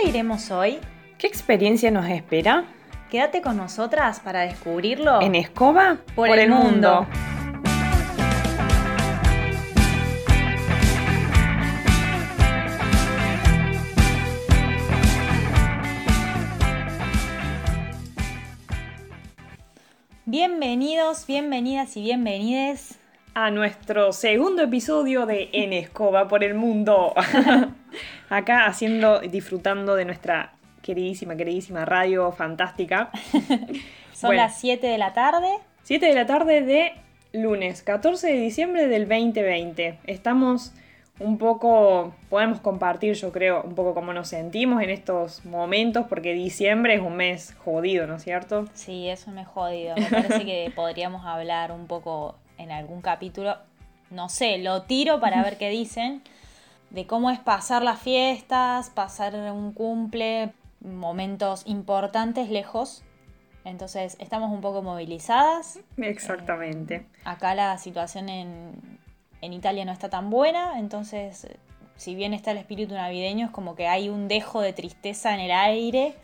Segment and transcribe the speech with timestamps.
[0.00, 0.78] dónde iremos hoy?
[1.18, 2.64] ¿Qué experiencia nos espera?
[3.10, 7.06] Quédate con nosotras para descubrirlo En Escoba por, el, mundo.
[20.24, 22.99] Bienvenidos, bienvenidas y bienvenides.
[23.42, 27.14] A nuestro segundo episodio de En Escoba por el mundo.
[28.28, 33.10] Acá haciendo, disfrutando de nuestra queridísima, queridísima radio fantástica.
[34.12, 34.42] Son Bueno.
[34.42, 35.48] las 7 de la tarde.
[35.84, 36.92] 7 de la tarde de
[37.32, 40.00] lunes, 14 de diciembre del 2020.
[40.04, 40.74] Estamos
[41.18, 46.34] un poco, podemos compartir yo creo, un poco cómo nos sentimos en estos momentos, porque
[46.34, 48.66] diciembre es un mes jodido, ¿no es cierto?
[48.74, 49.96] Sí, eso me he jodido.
[49.96, 53.56] Me parece que podríamos hablar un poco en algún capítulo.
[54.10, 56.22] No sé, lo tiro para ver qué dicen.
[56.90, 63.04] De cómo es pasar las fiestas, pasar un cumple, momentos importantes lejos.
[63.64, 65.78] Entonces, estamos un poco movilizadas.
[65.96, 67.06] Exactamente.
[67.24, 68.98] Acá la situación en,
[69.40, 71.56] en Italia no está tan buena, entonces, eh,
[71.96, 75.40] si bien está el espíritu navideño, es como que hay un dejo de tristeza en
[75.40, 76.14] el aire.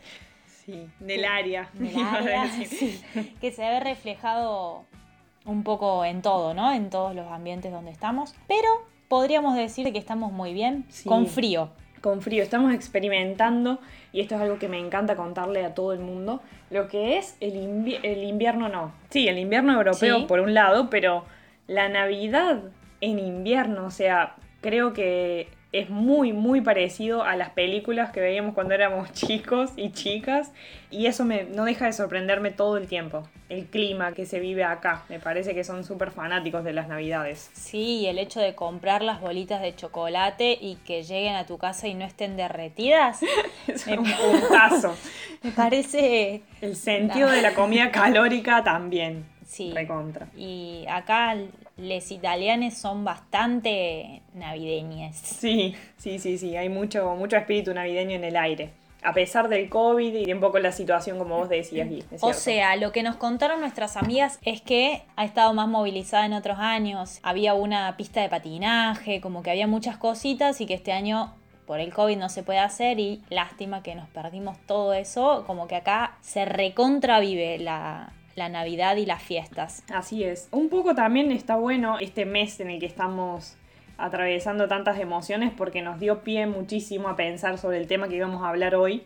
[0.65, 1.69] Sí, del área.
[1.73, 3.01] del iba a área, sí,
[3.39, 4.83] que se ve reflejado
[5.47, 6.71] un poco en todo, ¿no?
[6.73, 8.35] En todos los ambientes donde estamos.
[8.47, 8.67] Pero
[9.07, 11.07] podríamos decir que estamos muy bien, Sí.
[11.09, 11.69] con frío.
[11.99, 12.43] con frío.
[12.43, 13.79] Estamos experimentando,
[14.13, 17.35] y esto es algo que me encanta contarle a todo el mundo, lo que es
[17.41, 18.91] el, invi- el invierno, no.
[19.09, 20.25] Sí, el invierno europeo Sí.
[20.25, 21.25] por un lado, pero
[21.65, 22.59] la Navidad
[23.01, 28.53] en invierno, o sea, creo que es muy, muy parecido a las películas que veíamos
[28.53, 30.51] cuando éramos chicos y chicas,
[30.89, 33.27] y eso me, no deja de sorprenderme todo el tiempo.
[33.49, 37.49] El clima que se vive acá, me parece que son súper fanáticos de las Navidades.
[37.53, 41.57] Sí, y el hecho de comprar las bolitas de chocolate y que lleguen a tu
[41.57, 43.21] casa y no estén derretidas,
[43.67, 44.95] Es un puntazo.
[45.43, 46.41] me parece...
[46.61, 49.25] El sentido de la comida calórica también.
[49.45, 49.71] Sí.
[49.73, 50.27] Recontra.
[50.35, 51.35] Y acá
[51.77, 55.15] les italianes son bastante navideñas.
[55.15, 56.57] Sí, sí, sí, sí.
[56.57, 58.71] Hay mucho, mucho espíritu navideño en el aire.
[59.03, 62.75] A pesar del COVID y un poco la situación como vos decías, Gui, O sea,
[62.75, 67.19] lo que nos contaron nuestras amigas es que ha estado más movilizada en otros años.
[67.21, 71.31] Había una pista de patinaje, como que había muchas cositas y que este año
[71.67, 75.43] por el COVID no se puede hacer y lástima que nos perdimos todo eso.
[75.45, 79.83] Como que acá se recontravive la, la Navidad y las fiestas.
[79.91, 80.47] Así es.
[80.51, 83.57] Un poco también está bueno este mes en el que estamos
[83.97, 88.43] atravesando tantas emociones porque nos dio pie muchísimo a pensar sobre el tema que íbamos
[88.43, 89.03] a hablar hoy.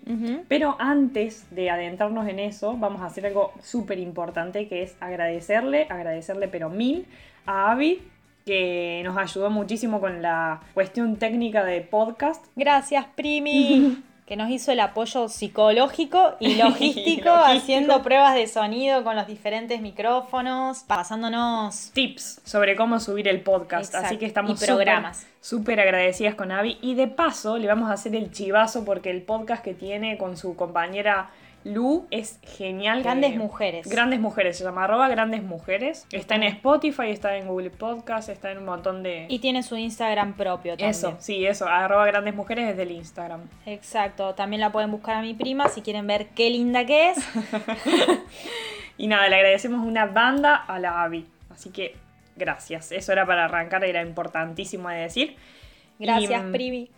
[0.49, 5.87] Pero antes de adentrarnos en eso, vamos a hacer algo súper importante que es agradecerle,
[5.89, 7.07] agradecerle pero mil
[7.45, 8.01] a Avi
[8.45, 12.45] que nos ayudó muchísimo con la cuestión técnica de podcast.
[12.57, 14.03] Gracias, Primi.
[14.31, 17.31] que nos hizo el apoyo psicológico y logístico, Logístico.
[17.33, 23.87] haciendo pruebas de sonido con los diferentes micrófonos, pasándonos tips sobre cómo subir el podcast.
[23.87, 25.17] Exacto, Así que estamos y programas.
[25.17, 26.77] súper- súper agradecidas con Avi.
[26.81, 30.37] Y de paso le vamos a hacer el chivazo porque el podcast que tiene con
[30.37, 31.29] su compañera
[31.63, 33.03] Lu es genial.
[33.03, 33.87] grandes Eh, mujeres.
[33.87, 36.07] Grandes Mujeres, se llama arroba Grandes Mujeres.
[36.11, 39.25] Está en Spotify, está en Google Podcast, está en un montón de...
[39.29, 40.89] y tiene su Instagram propio también.
[40.89, 43.41] Eso, sí, eso, arroba Grandes Mujeres desde el Instagram.
[43.65, 47.17] Exacto, también la pueden buscar a mi prima si quieren ver qué linda que es.
[49.01, 51.25] Y nada, le agradecemos una banda a la Avi.
[51.49, 51.95] Así que
[52.35, 52.91] gracias.
[52.91, 55.37] Eso era para arrancar, era importantísimo de decir.
[56.01, 56.89] Gracias, Y, mm, Primi.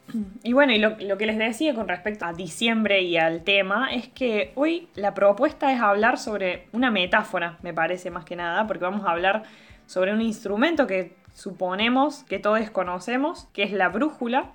[0.43, 3.93] Y bueno, y lo, lo que les decía con respecto a diciembre y al tema
[3.93, 8.65] es que hoy la propuesta es hablar sobre una metáfora, me parece más que nada,
[8.65, 9.43] porque vamos a hablar
[9.85, 14.51] sobre un instrumento que suponemos que todos conocemos, que es la brújula,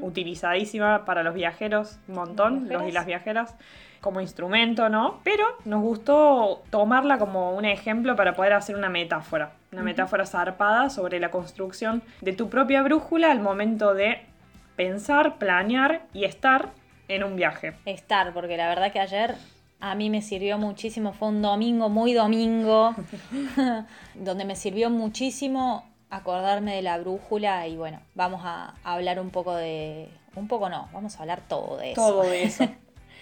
[0.00, 3.56] utilizadísima para los viajeros un montón, los y las viajeras,
[4.00, 5.20] como instrumento, ¿no?
[5.24, 10.90] Pero nos gustó tomarla como un ejemplo para poder hacer una metáfora, una metáfora zarpada
[10.90, 14.22] sobre la construcción de tu propia brújula al momento de
[14.76, 16.70] pensar, planear y estar
[17.08, 17.74] en un viaje.
[17.84, 19.34] Estar, porque la verdad que ayer
[19.80, 22.94] a mí me sirvió muchísimo, fue un domingo, muy domingo,
[24.14, 29.54] donde me sirvió muchísimo acordarme de la brújula y bueno, vamos a hablar un poco
[29.54, 30.08] de...
[30.34, 32.00] Un poco no, vamos a hablar todo de eso.
[32.00, 32.64] Todo de eso.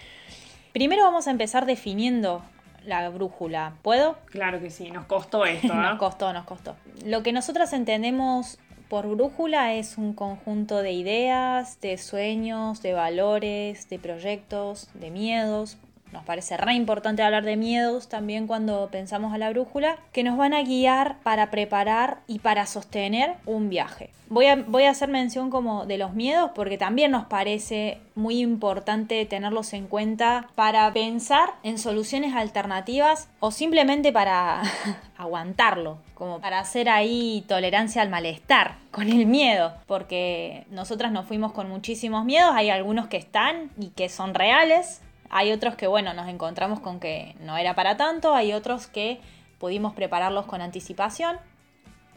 [0.73, 2.43] Primero vamos a empezar definiendo
[2.87, 3.73] la brújula.
[3.81, 4.17] ¿Puedo?
[4.25, 5.81] claro que sí, nos costó esto, ¿no?
[5.89, 6.75] Nos costó, nos costó.
[7.05, 8.57] Lo que nosotras entendemos
[8.89, 15.77] por brújula es un conjunto de ideas, de sueños, de valores, de proyectos, de miedos,
[16.11, 20.37] nos parece re importante hablar de miedos también cuando pensamos a la brújula, que nos
[20.37, 24.09] van a guiar para preparar y para sostener un viaje.
[24.29, 28.39] Voy a, voy a hacer mención como de los miedos porque también nos parece muy
[28.39, 34.63] importante tenerlos en cuenta para pensar en soluciones alternativas o simplemente para
[35.17, 41.53] aguantarlo, como para hacer ahí tolerancia al malestar con el miedo, porque nosotras nos fuimos
[41.53, 46.13] con muchísimos miedos, hay algunos que están y que son reales, hay otros que, bueno,
[46.13, 49.19] nos encontramos con que no era para tanto, hay otros que
[49.57, 51.37] pudimos prepararlos con anticipación.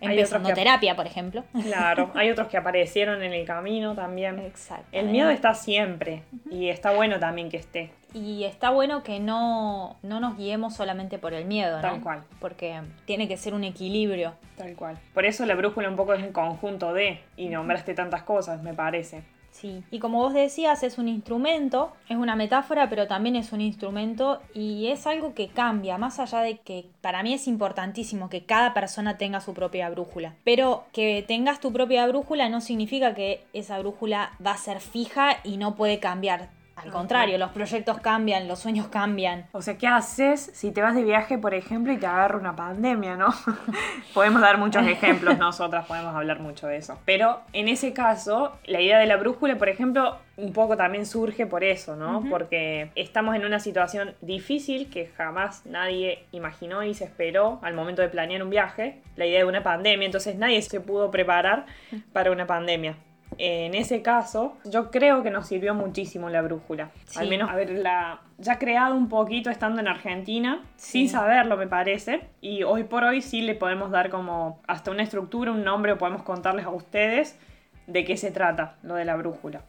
[0.02, 0.54] Empezando que...
[0.54, 1.44] terapia, por ejemplo.
[1.62, 4.38] Claro, hay otros que aparecieron en el camino también.
[4.38, 4.86] Exacto.
[4.92, 7.92] El miedo está siempre y está bueno también que esté.
[8.14, 11.82] Y está bueno que no, no nos guiemos solamente por el miedo, ¿no?
[11.82, 12.24] Tal cual.
[12.40, 14.34] Porque tiene que ser un equilibrio.
[14.56, 14.98] Tal cual.
[15.12, 18.72] Por eso la brújula un poco es un conjunto de, y nombraste tantas cosas, me
[18.72, 19.22] parece.
[19.62, 24.40] Y como vos decías, es un instrumento, es una metáfora, pero también es un instrumento
[24.54, 28.74] y es algo que cambia, más allá de que para mí es importantísimo que cada
[28.74, 30.34] persona tenga su propia brújula.
[30.44, 35.38] Pero que tengas tu propia brújula no significa que esa brújula va a ser fija
[35.44, 36.48] y no puede cambiar
[36.82, 39.46] al contrario, los proyectos cambian, los sueños cambian.
[39.52, 42.56] O sea, ¿qué haces si te vas de viaje, por ejemplo, y te agarra una
[42.56, 43.28] pandemia, no?
[44.14, 46.98] podemos dar muchos ejemplos, nosotras podemos hablar mucho de eso.
[47.04, 51.46] Pero en ese caso, la idea de la brújula, por ejemplo, un poco también surge
[51.46, 52.24] por eso, ¿no?
[52.30, 58.00] Porque estamos en una situación difícil que jamás nadie imaginó y se esperó al momento
[58.00, 61.66] de planear un viaje, la idea de una pandemia, entonces nadie se pudo preparar
[62.12, 62.96] para una pandemia
[63.42, 66.90] en ese caso, yo creo que nos sirvió muchísimo la brújula.
[67.16, 72.28] Al menos haberla ya creado un poquito estando en Argentina, sin saberlo me parece.
[72.42, 75.96] Y hoy por hoy sí le podemos dar como hasta una estructura, un nombre, o
[75.96, 77.38] podemos contarles a ustedes
[77.86, 79.62] de qué se trata lo de la brújula.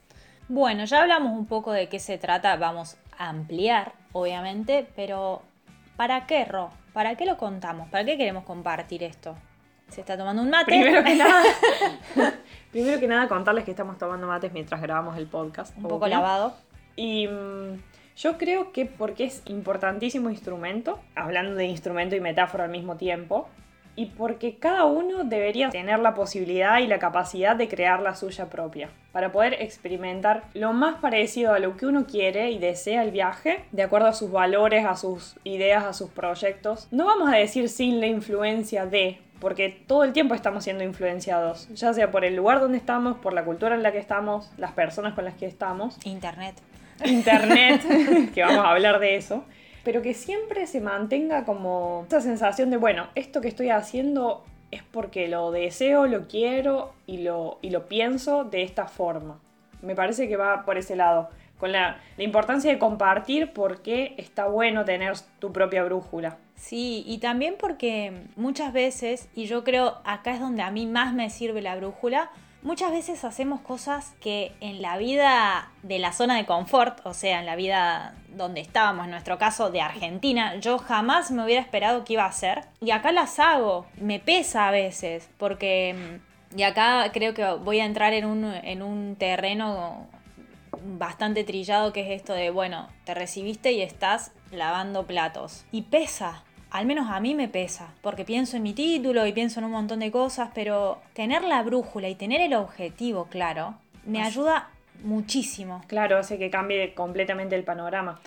[0.49, 5.43] Bueno, ya hablamos un poco de qué se trata, vamos a ampliar, obviamente, pero
[5.95, 6.71] ¿para qué, Ro?
[6.91, 7.87] ¿Para qué lo contamos?
[7.87, 9.37] ¿Para qué queremos compartir esto?
[9.91, 10.65] Se está tomando un mate.
[10.67, 11.43] Primero que nada,
[12.71, 15.75] primero que nada contarles que estamos tomando mates mientras grabamos el podcast.
[15.77, 16.55] Un poco lavado.
[16.95, 17.81] Y mm,
[18.15, 23.49] yo creo que porque es importantísimo instrumento, hablando de instrumento y metáfora al mismo tiempo,
[23.95, 28.49] y porque cada uno debería tener la posibilidad y la capacidad de crear la suya
[28.49, 33.11] propia, para poder experimentar lo más parecido a lo que uno quiere y desea el
[33.11, 36.87] viaje, de acuerdo a sus valores, a sus ideas, a sus proyectos.
[36.91, 41.67] No vamos a decir sin la influencia de, porque todo el tiempo estamos siendo influenciados,
[41.69, 44.71] ya sea por el lugar donde estamos, por la cultura en la que estamos, las
[44.71, 45.97] personas con las que estamos.
[46.05, 46.55] Internet.
[47.03, 47.81] Internet,
[48.33, 49.43] que vamos a hablar de eso.
[49.83, 54.83] Pero que siempre se mantenga como esa sensación de, bueno, esto que estoy haciendo es
[54.83, 59.39] porque lo deseo, lo quiero y lo, y lo pienso de esta forma.
[59.81, 61.29] Me parece que va por ese lado
[61.61, 66.37] con la, importancia de compartir por qué está bueno tener tu propia brújula.
[66.55, 71.13] Sí, y también porque muchas veces, y yo creo acá es donde a mí más
[71.13, 72.31] me sirve la brújula,
[72.63, 77.39] muchas veces hacemos cosas que en la vida de la zona de confort, o sea,
[77.39, 82.03] en la vida donde estábamos, en nuestro caso de Argentina, yo jamás me hubiera esperado
[82.03, 82.63] que iba a hacer.
[82.79, 86.19] Y acá las hago, me pesa a veces, porque...
[86.53, 90.09] Y acá creo que voy a entrar en un, en un terreno
[90.83, 95.65] bastante trillado que es esto de, bueno, te recibiste y estás lavando platos.
[95.71, 99.59] Y pesa, al menos a mí me pesa, porque pienso en mi título y pienso
[99.59, 103.75] en un montón de cosas, pero tener la brújula y tener el objetivo claro
[104.05, 104.69] me ayuda
[105.03, 105.81] muchísimo.
[105.87, 108.19] Claro, hace que cambie completamente el panorama.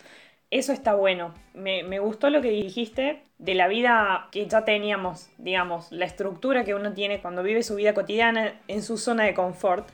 [0.55, 1.35] Eso está bueno.
[1.53, 6.63] Me, me, gustó lo que dijiste de la vida que ya teníamos, digamos, la estructura
[6.63, 9.89] que uno tiene cuando vive su vida cotidiana en su zona de confort.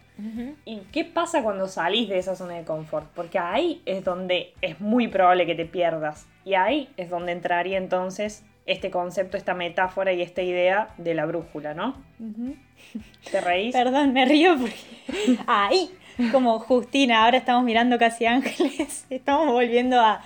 [0.67, 3.07] ¿Y qué pasa cuando salís de esa zona de confort?
[3.15, 6.27] Porque ahí es donde es muy probable que te pierdas.
[6.45, 11.25] Y ahí es donde entraría entonces este concepto, esta metáfora y esta idea de la
[11.25, 11.97] brújula, ¿no?
[13.31, 13.75] ¿Te reís?
[13.75, 15.91] Perdón, me río porque ahí,
[16.33, 20.21] como Justina, ahora estamos mirando casi ángeles, estamos volviendo a...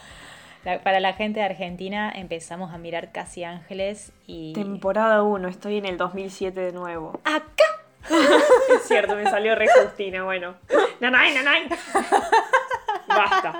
[0.64, 4.54] para la gente de Argentina empezamos a mirar casi ángeles y...
[4.54, 7.20] Temporada 1, estoy en el 2007 de nuevo.
[7.24, 7.64] ¡Acá!
[8.74, 10.54] es cierto, me salió re Justina, bueno.
[11.00, 11.68] ¡Nanay, nanay!
[13.08, 13.58] Basta.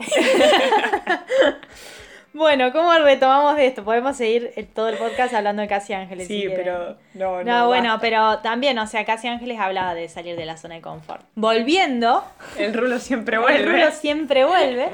[2.40, 3.84] Bueno, ¿cómo retomamos de esto?
[3.84, 6.26] Podemos seguir todo el podcast hablando de Casi Ángeles.
[6.26, 7.44] Sí, pero no, no.
[7.44, 10.80] No, bueno, pero también, o sea, Casi Ángeles hablaba de salir de la zona de
[10.80, 11.22] confort.
[11.34, 12.24] Volviendo.
[12.56, 13.60] El rulo siempre vuelve.
[13.60, 14.88] El rulo siempre vuelve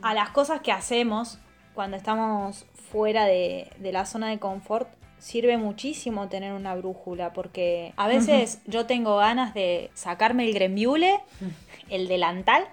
[0.00, 1.40] a las cosas que hacemos
[1.74, 7.94] cuando estamos fuera de, de la zona de confort sirve muchísimo tener una brújula porque
[7.96, 11.18] a veces yo tengo ganas de sacarme el grembiule,
[11.90, 12.64] el delantal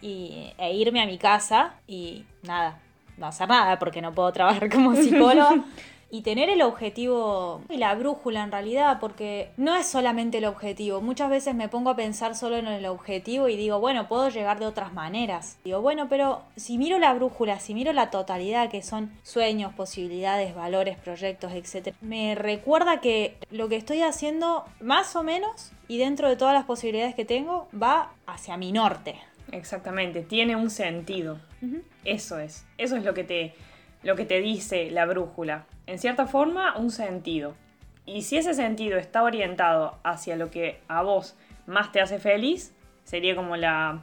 [0.00, 2.78] y, e irme a mi casa y nada,
[3.20, 5.62] no hacer nada porque no puedo trabajar como psicóloga.
[6.10, 11.00] y tener el objetivo y la brújula en realidad, porque no es solamente el objetivo.
[11.00, 14.58] Muchas veces me pongo a pensar solo en el objetivo y digo, bueno, puedo llegar
[14.58, 15.56] de otras maneras.
[15.64, 20.54] Digo, bueno, pero si miro la brújula, si miro la totalidad, que son sueños, posibilidades,
[20.54, 26.28] valores, proyectos, etc., me recuerda que lo que estoy haciendo, más o menos, y dentro
[26.28, 29.20] de todas las posibilidades que tengo, va hacia mi norte.
[29.52, 31.40] Exactamente, tiene un sentido.
[32.04, 32.66] Eso es.
[32.78, 33.54] Eso es lo que te
[34.02, 37.56] lo que te dice la brújula en cierta forma, un sentido.
[38.06, 42.72] Y si ese sentido está orientado hacia lo que a vos más te hace feliz,
[43.02, 44.02] sería como la,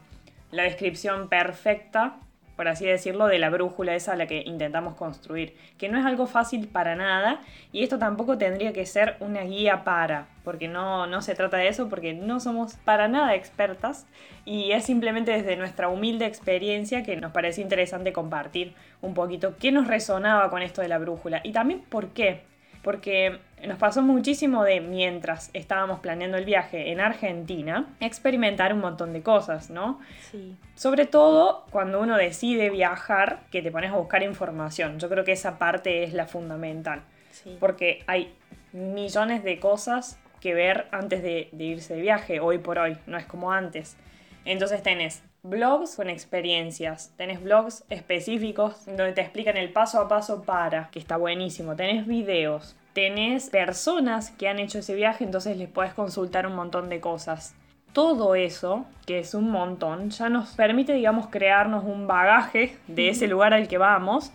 [0.52, 2.18] la descripción perfecta,
[2.58, 5.56] por así decirlo, de la brújula esa a la que intentamos construir.
[5.78, 7.40] Que no es algo fácil para nada
[7.72, 11.68] y esto tampoco tendría que ser una guía para, porque no, no se trata de
[11.68, 14.08] eso, porque no somos para nada expertas
[14.44, 19.72] y es simplemente desde nuestra humilde experiencia que nos parece interesante compartir un poquito qué
[19.72, 22.42] nos resonaba con esto de la brújula y también por qué.
[22.82, 29.14] Porque nos pasó muchísimo de mientras estábamos planeando el viaje en Argentina, experimentar un montón
[29.14, 30.00] de cosas, ¿no?
[30.32, 30.56] Sí.
[30.76, 35.00] Sobre todo cuando uno decide viajar, que te pones a buscar información.
[35.00, 37.02] Yo creo que esa parte es la fundamental.
[37.32, 37.58] Sí.
[37.60, 38.34] Porque hay
[38.74, 43.18] millones de cosas que ver antes de, de irse de viaje, hoy por hoy, no
[43.18, 43.98] es como antes.
[44.46, 50.44] Entonces tenés blogs con experiencias, tenés blogs específicos donde te explican el paso a paso
[50.44, 55.70] para, que está buenísimo, tenés videos, tenés personas que han hecho ese viaje, entonces les
[55.70, 57.56] puedes consultar un montón de cosas.
[57.94, 63.28] Todo eso, que es un montón, ya nos permite, digamos, crearnos un bagaje de ese
[63.28, 64.32] lugar al que vamos,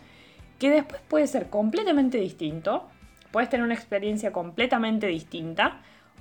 [0.59, 2.89] que después puede ser completamente distinto,
[3.31, 5.81] puedes tener una experiencia completamente distinta,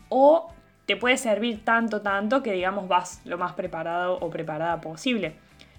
[0.09, 0.51] o
[0.85, 5.35] te puede servir tanto, tanto que digamos vas lo más preparado o preparada posible.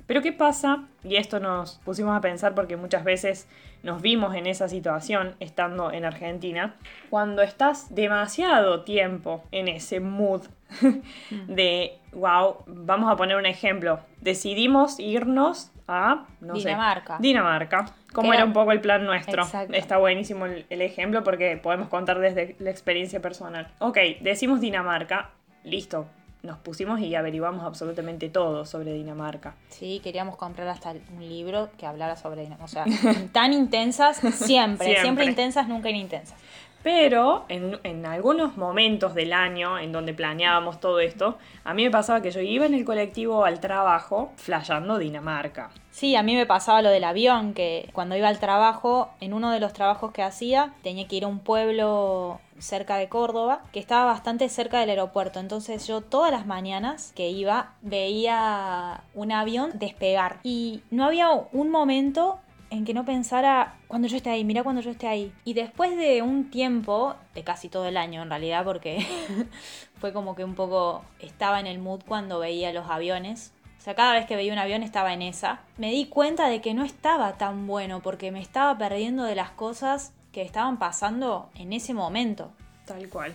[0.06, 0.84] Pero ¿qué pasa?
[1.04, 3.48] Y esto nos pusimos a pensar porque muchas veces
[3.82, 6.76] nos vimos en esa situación estando en Argentina,
[7.10, 10.42] cuando estás demasiado tiempo en ese mood
[11.48, 17.18] de, wow, vamos a poner un ejemplo, decidimos irnos a Dinamarca.
[17.18, 19.44] Dinamarca, como era un poco el plan nuestro.
[19.72, 23.68] Está buenísimo el, el ejemplo porque podemos contar desde la experiencia personal.
[23.78, 25.30] Ok, decimos Dinamarca,
[25.64, 26.06] listo,
[26.42, 29.54] nos pusimos y averiguamos absolutamente todo sobre Dinamarca.
[29.68, 32.64] Sí, queríamos comprar hasta un libro que hablara sobre Dinamarca.
[32.64, 32.84] O sea,
[33.32, 36.36] tan intensas siempre, siempre, intensas, nunca inintensas.
[36.82, 42.20] Pero en, algunos momentos del año en donde planeábamos todo esto, a mí me pasaba
[42.20, 45.70] que yo iba en el colectivo al trabajo flayando Dinamarca.
[45.90, 49.52] Sí, a mí me pasaba lo del avión, que cuando iba al trabajo, en uno
[49.52, 53.80] de los trabajos que hacía, tenía que ir a un pueblo cerca de Córdoba, que
[53.80, 55.38] estaba bastante cerca del aeropuerto.
[55.38, 60.38] Entonces yo todas las mañanas que iba veía un avión despegar.
[60.42, 62.38] Y no había un momento
[62.72, 65.30] en que no pensara cuando yo esté ahí, mira cuando yo esté ahí.
[65.44, 69.06] Y después de un tiempo, de casi todo el año en realidad, porque
[70.00, 73.52] fue como que un poco estaba en el mood cuando veía los aviones.
[73.78, 75.60] O sea, cada vez que veía un avión estaba en esa.
[75.76, 79.50] Me di cuenta de que no estaba tan bueno porque me estaba perdiendo de las
[79.50, 82.52] cosas que estaban pasando en ese momento.
[82.86, 83.34] Tal cual.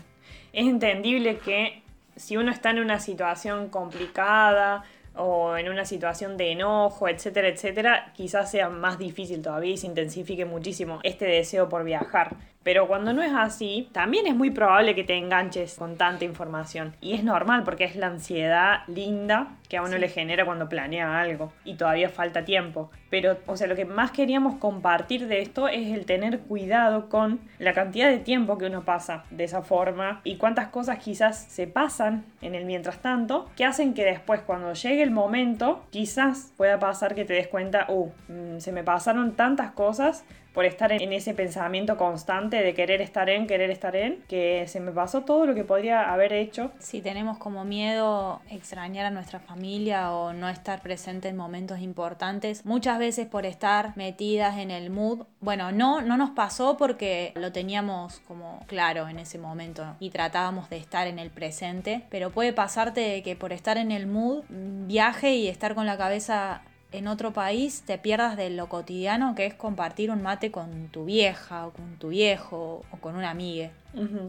[0.52, 1.84] Es entendible que
[2.16, 4.84] si uno está en una situación complicada
[5.18, 9.88] o en una situación de enojo, etcétera, etcétera, quizás sea más difícil todavía y se
[9.88, 12.36] intensifique muchísimo este deseo por viajar.
[12.68, 16.98] Pero cuando no es así, también es muy probable que te enganches con tanta información.
[17.00, 21.18] Y es normal porque es la ansiedad linda que a uno le genera cuando planea
[21.22, 21.54] algo.
[21.64, 22.92] Y todavía falta tiempo.
[23.10, 27.40] Pero, o sea, lo que más queríamos compartir de esto es el tener cuidado con
[27.58, 31.68] la cantidad de tiempo que uno pasa de esa forma y cuántas cosas quizás se
[31.68, 36.80] pasan en el mientras tanto que hacen que después cuando llegue el momento quizás pueda
[36.80, 40.26] pasar que te des cuenta, uh, mm, se me pasaron tantas cosas
[40.58, 44.80] por estar en ese pensamiento constante de querer estar en, querer estar en, que se
[44.80, 46.72] me pasó todo lo que podría haber hecho.
[46.80, 52.66] Si tenemos como miedo extrañar a nuestra familia o no estar presente en momentos importantes,
[52.66, 57.52] muchas veces por estar metidas en el mood, bueno, no, no nos pasó porque lo
[57.52, 62.52] teníamos como claro en ese momento y tratábamos de estar en el presente, pero puede
[62.52, 67.34] pasarte que por estar en el mood, viaje y estar con la cabeza en otro
[67.34, 71.72] país te pierdas de lo cotidiano que es compartir un mate con tu vieja o
[71.72, 73.72] con tu viejo o con una amiga.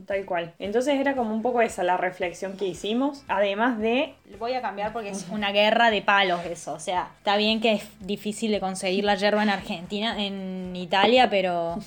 [0.06, 0.54] tal cual.
[0.58, 3.22] Entonces era como un poco esa la reflexión que hicimos.
[3.28, 4.14] Además de.
[4.38, 6.74] Voy a cambiar porque es una guerra de palos eso.
[6.74, 11.30] O sea, está bien que es difícil de conseguir la yerba en Argentina, en Italia,
[11.30, 11.78] pero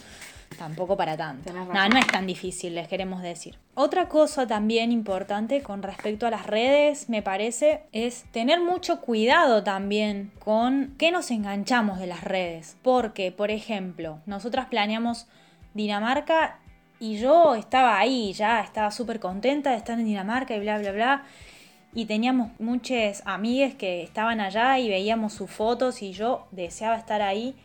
[0.61, 1.51] Tampoco para tanto.
[1.51, 3.57] No, no es tan difícil, les queremos decir.
[3.73, 9.63] Otra cosa también importante con respecto a las redes, me parece, es tener mucho cuidado
[9.63, 12.77] también con qué nos enganchamos de las redes.
[12.83, 15.25] Porque, por ejemplo, nosotras planeamos
[15.73, 16.59] Dinamarca
[16.99, 20.91] y yo estaba ahí, ya estaba súper contenta de estar en Dinamarca y bla, bla,
[20.91, 21.23] bla.
[21.95, 27.23] Y teníamos muchas amigas que estaban allá y veíamos sus fotos y yo deseaba estar
[27.23, 27.55] ahí.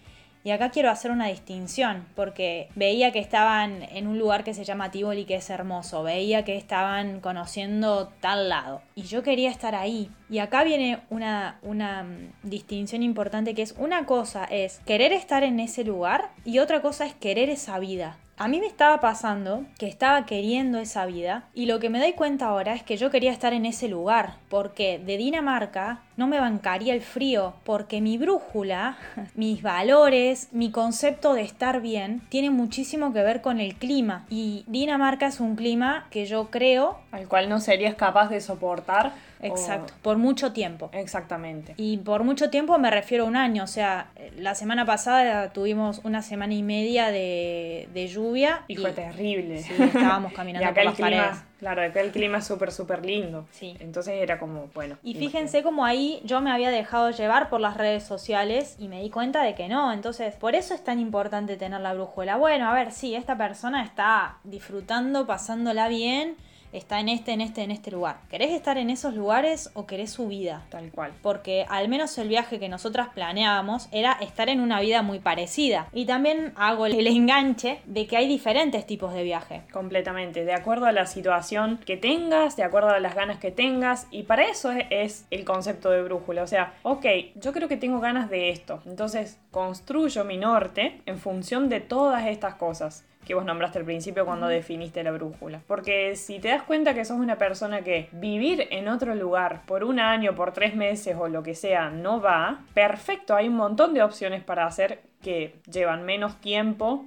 [0.47, 4.63] Y acá quiero hacer una distinción, porque veía que estaban en un lugar que se
[4.63, 9.75] llama Tivoli, que es hermoso, veía que estaban conociendo tal lado, y yo quería estar
[9.75, 10.09] ahí.
[10.31, 15.43] Y acá viene una, una mm, distinción importante que es una cosa es querer estar
[15.43, 18.17] en ese lugar y otra cosa es querer esa vida.
[18.39, 22.13] A mí me estaba pasando que estaba queriendo esa vida y lo que me doy
[22.13, 26.39] cuenta ahora es que yo quería estar en ese lugar porque de Dinamarca no me
[26.39, 28.99] bancaría el frío porque mi brújula,
[29.35, 34.65] mis valores, mi concepto de estar bien tiene muchísimo que ver con el clima y
[34.67, 39.95] Dinamarca es un clima que yo creo al cual no serías capaz de soportar Exacto,
[40.03, 40.91] por mucho tiempo.
[40.93, 41.75] Exactamente.
[41.77, 46.01] Y por mucho tiempo me refiero a un año, o sea, la semana pasada tuvimos
[46.05, 48.65] una semana y media de, lluvia.
[48.69, 49.63] Y, fue terrible.
[49.63, 51.37] Sí, estábamos caminando por las paredes.
[51.59, 53.47] Claro, acá el clima es súper, súper lindo.
[53.51, 53.77] Sí.
[53.81, 54.97] Entonces era como, bueno.
[55.03, 59.03] Y fíjense como ahí yo me había dejado llevar por las redes sociales y me
[59.03, 59.93] di cuenta de que no.
[59.93, 62.37] Entonces, por eso es tan importante tener la brújula.
[62.37, 66.37] Bueno, a ver, sí, esta persona está disfrutando, pasándola bien
[66.73, 68.19] está en este, en este, en este lugar.
[68.31, 70.65] ¿Querés estar en esos lugares o querés su vida?
[70.71, 71.13] Tal cual.
[71.23, 75.89] Porque al menos el viaje que nosotras planeábamos era estar en una vida muy parecida.
[75.93, 79.63] Y también hago el enganche de que hay diferentes tipos de viaje.
[79.73, 84.07] Completamente, de acuerdo a la situación que tengas, de acuerdo a las ganas que tengas.
[84.11, 86.43] Y para eso es, el concepto de brújula.
[86.43, 87.07] O sea, ok,
[87.37, 88.83] yo creo que tengo ganas de esto.
[88.87, 94.25] Entonces construyo mi norte en función de todas estas cosas que vos nombraste al principio
[94.25, 95.61] cuando definiste la brújula.
[95.67, 99.83] Porque si te das cuenta que sos una persona que vivir en otro lugar por
[99.83, 103.95] un año, por tres meses o lo que sea no va, perfecto, hay un montón
[103.95, 107.05] de opciones para hacer que llevan menos tiempo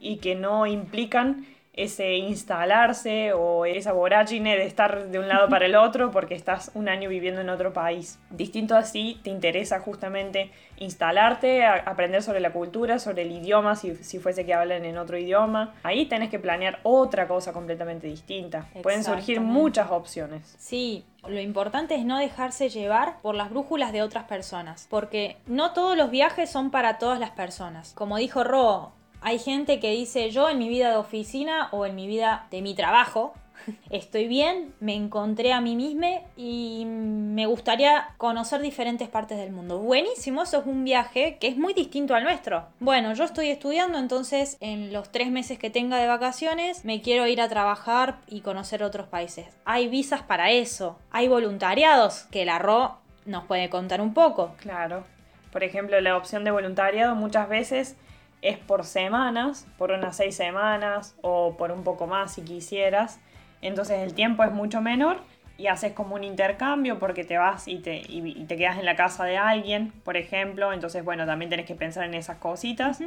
[0.00, 5.66] y que no implican ese instalarse o esa vorágine de estar de un lado para
[5.66, 8.18] el otro porque estás un año viviendo en otro país.
[8.30, 14.44] Distinto así, te interesa justamente instalarte, aprender sobre la cultura, sobre el idioma, si, fuese
[14.44, 15.74] que hablan en otro idioma.
[15.82, 18.66] Ahí tenés que planear otra cosa completamente distinta.
[18.82, 20.56] Pueden surgir muchas opciones.
[20.58, 25.72] Sí, lo importante es no dejarse llevar por las brújulas de otras personas, porque no
[25.72, 27.92] todos los viajes son para todas las personas.
[27.94, 31.94] Como dijo Ro, hay gente que dice yo en mi vida de oficina o en
[31.94, 33.34] mi vida de mi trabajo
[33.90, 39.78] estoy bien, me encontré a mí misma y me gustaría conocer diferentes partes del mundo.
[39.78, 42.66] Buenísimo, eso es un viaje que es muy distinto al nuestro.
[42.80, 47.26] Bueno, yo estoy estudiando, entonces en los tres meses que tenga de vacaciones me quiero
[47.26, 49.46] ir a trabajar y conocer otros países.
[49.64, 54.54] Hay visas para eso, hay voluntariados que la RO nos puede contar un poco.
[54.58, 55.04] Claro.
[55.52, 57.96] Por ejemplo, la opción de voluntariado muchas veces
[58.42, 63.20] es por semanas, por unas seis semanas o por un poco más si quisieras.
[63.62, 65.18] Entonces el tiempo es mucho menor
[65.58, 68.02] y haces como un intercambio porque te vas y te,
[68.48, 70.72] te quedas en la casa de alguien, por ejemplo.
[70.72, 73.00] Entonces, bueno, también tenés que pensar en esas cositas.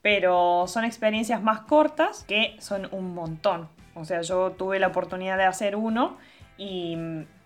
[0.00, 3.68] Pero son experiencias más cortas que son un montón.
[3.94, 6.18] O sea, yo tuve la oportunidad de hacer uno
[6.56, 6.96] y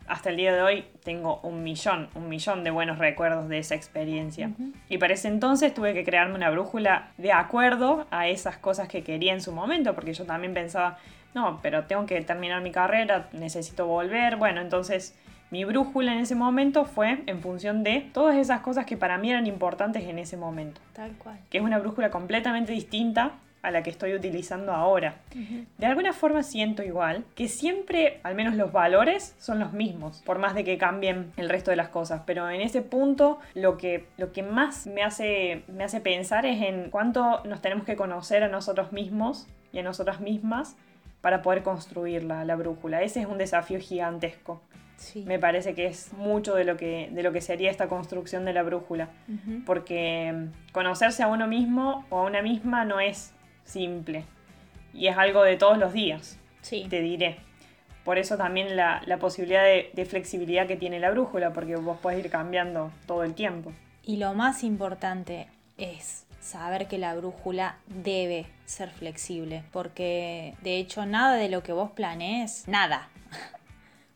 [0.08, 3.74] hasta el día de hoy tengo un millón, un millón de buenos recuerdos de esa
[3.74, 4.50] experiencia.
[4.88, 9.02] Y para ese entonces tuve que crearme una brújula de acuerdo a esas cosas que
[9.02, 10.98] quería en su momento, porque yo también pensaba,
[11.34, 14.36] no, pero tengo que terminar mi carrera, necesito volver.
[14.36, 15.14] Bueno, entonces
[15.50, 19.30] mi brújula en ese momento fue en función de todas esas cosas que para mí
[19.30, 20.80] eran importantes en ese momento.
[20.92, 21.38] Tal cual.
[21.50, 23.32] Que es una brújula completamente distinta
[23.66, 25.16] a la que estoy utilizando ahora.
[25.76, 30.38] De alguna forma siento igual que siempre, al menos los valores, son los mismos, por
[30.38, 32.22] más de que cambien el resto de las cosas.
[32.26, 36.62] Pero en ese punto lo que, lo que más me hace, me hace pensar es
[36.62, 40.76] en cuánto nos tenemos que conocer a nosotros mismos y a nosotras mismas
[41.20, 43.02] para poder construir la, la brújula.
[43.02, 44.62] Ese es un desafío gigantesco.
[45.26, 48.52] Me parece que es mucho de lo que, de lo que sería esta construcción de
[48.52, 49.10] la brújula.
[49.66, 53.34] Porque conocerse a uno mismo o a una misma no es
[53.66, 54.24] simple.
[54.94, 56.86] Y es algo de todos los días, sí.
[56.88, 57.36] te diré.
[58.04, 62.24] Por eso también la, posibilidad de, de, flexibilidad que tiene la brújula, porque vos podés
[62.24, 63.72] ir cambiando todo el tiempo.
[64.02, 71.04] Y lo más importante es saber que la brújula debe ser flexible, porque de hecho
[71.04, 73.08] nada de lo que vos planees, nada,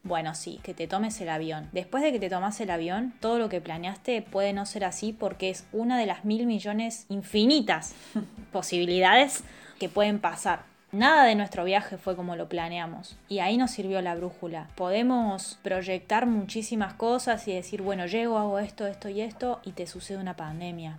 [0.02, 1.68] bueno, sí, que te tomes el avión.
[1.72, 5.12] Después de que te tomas el avión, todo lo que planeaste puede no ser así
[5.12, 7.94] porque es una de las mil millones infinitas
[8.52, 9.44] posibilidades
[9.78, 10.69] que pueden pasar.
[10.92, 14.66] Nada de nuestro viaje fue como lo planeamos y ahí nos sirvió la brújula.
[14.74, 19.86] Podemos proyectar muchísimas cosas y decir, bueno, llego, hago esto, esto y esto y te
[19.86, 20.98] sucede una pandemia.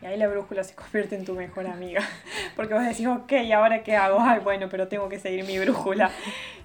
[0.00, 2.00] Y ahí la brújula se convierte en tu mejor amiga.
[2.56, 4.18] Porque vos decís, ok, ¿y ahora qué hago?
[4.18, 6.10] Ay, bueno, pero tengo que seguir mi brújula.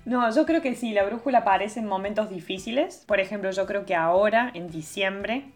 [0.05, 3.03] No, yo creo que sí, la brújula aparece en momentos difíciles.
[3.07, 5.51] Por ejemplo, yo creo que ahora, en diciembre,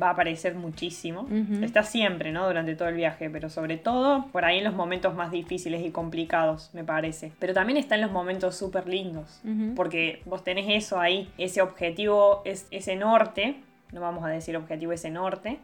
[0.00, 1.28] va a aparecer muchísimo.
[1.62, 2.46] Está siempre, ¿no?
[2.46, 5.90] Durante todo el viaje, pero sobre todo por ahí en los momentos más difíciles y
[5.90, 7.32] complicados, me parece.
[7.38, 9.40] Pero también está en los momentos súper lindos,
[9.76, 13.56] porque vos tenés eso ahí, ese objetivo, es, ese norte,
[13.92, 15.58] no vamos a decir objetivo, ese norte,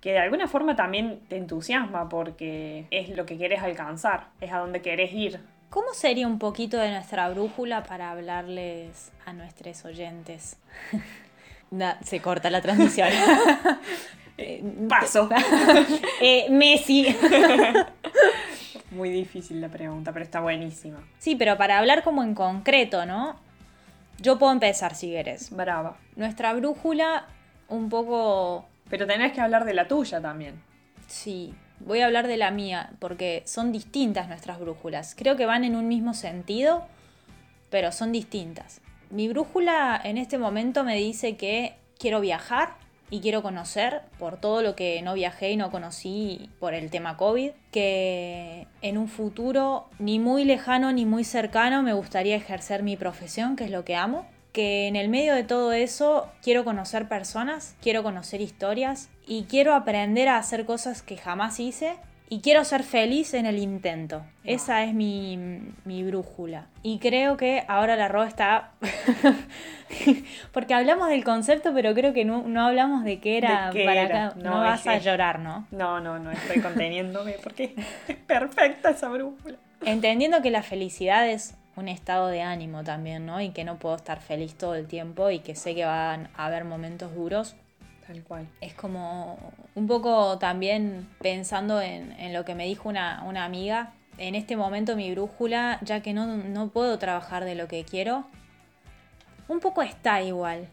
[0.00, 4.58] que de alguna forma también te entusiasma porque es lo que quieres alcanzar, es a
[4.58, 5.40] donde querés ir.
[5.70, 10.56] ¿Cómo sería un poquito de nuestra brújula para hablarles a nuestros oyentes?
[12.02, 13.08] se corta la transmisión.
[14.36, 15.28] Eh, paso.
[16.20, 17.14] Eh, Messi.
[18.90, 20.98] Muy difícil la pregunta, pero está buenísima.
[21.18, 23.36] Sí, pero para hablar como en concreto, ¿no?
[24.18, 25.50] Yo puedo empezar si quieres.
[25.50, 25.98] Brava.
[26.16, 27.26] Nuestra brújula,
[27.68, 28.66] un poco.
[28.88, 30.60] Pero tenés que hablar de la tuya también.
[31.06, 35.14] Sí, voy a hablar de la mía, porque son distintas nuestras brújulas.
[35.16, 36.86] Creo que van en un mismo sentido,
[37.70, 38.80] pero son distintas.
[39.14, 42.70] Mi brújula en este momento me dice que quiero viajar
[43.10, 47.16] y quiero conocer por todo lo que no viajé y no conocí por el tema
[47.16, 52.96] COVID, que en un futuro ni muy lejano ni muy cercano me gustaría ejercer mi
[52.96, 57.06] profesión, que es lo que amo, que en el medio de todo eso quiero conocer
[57.06, 62.64] personas, quiero conocer historias y quiero aprender a hacer cosas que jamás hice y quiero
[62.64, 64.24] ser feliz en el intento.
[64.44, 65.38] Esa es mi,
[65.84, 66.66] brújula.
[66.82, 68.72] Y creo que ahora la Ro está...
[70.52, 74.32] Porque hablamos del concepto, pero creo que no, hablamos de qué era para Acá.
[74.36, 75.66] No, vas a llorar, ¿no?
[75.70, 77.74] No, no, no, estoy conteniéndome porque
[78.08, 79.56] es perfecta esa brújula.
[79.84, 83.40] Entendiendo que la felicidad es un estado de ánimo también, ¿no?
[83.40, 86.46] Y que no puedo estar feliz todo el tiempo y que sé que van a
[86.46, 87.56] haber momentos duros,
[88.06, 88.46] Tal cual.
[88.60, 89.38] Es como
[89.74, 93.94] un poco también pensando en, lo que me dijo una, amiga.
[94.18, 98.26] En este momento mi brújula, ya que no, no puedo trabajar de lo que quiero,
[99.48, 100.68] un poco está igual.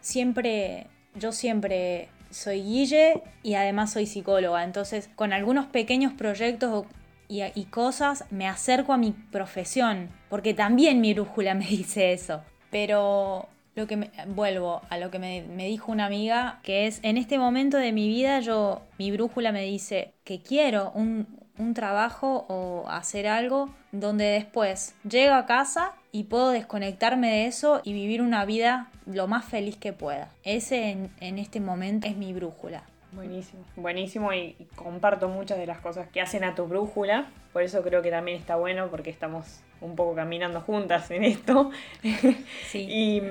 [0.00, 4.64] Siempre, yo siempre soy guille y además soy psicóloga.
[4.64, 6.86] Entonces, con algunos pequeños proyectos
[7.28, 12.42] y, cosas me acerco a mi profesión, porque también mi brújula me dice eso.
[12.70, 17.16] Pero lo que me, vuelvo a lo que me, dijo una amiga, que es en
[17.16, 21.26] este momento de mi vida yo, mi brújula me dice que quiero un,
[21.58, 27.80] un trabajo o hacer algo donde después llego a casa y puedo desconectarme de eso
[27.84, 30.30] y vivir una vida lo más feliz que pueda.
[30.44, 32.84] Ese en este momento es mi brújula.
[33.14, 37.82] Buenísimo, buenísimo y, comparto muchas de las cosas que hacen a tu brújula, por eso
[37.82, 41.70] creo que también está bueno porque estamos un poco caminando juntas en esto.
[42.74, 43.22] y,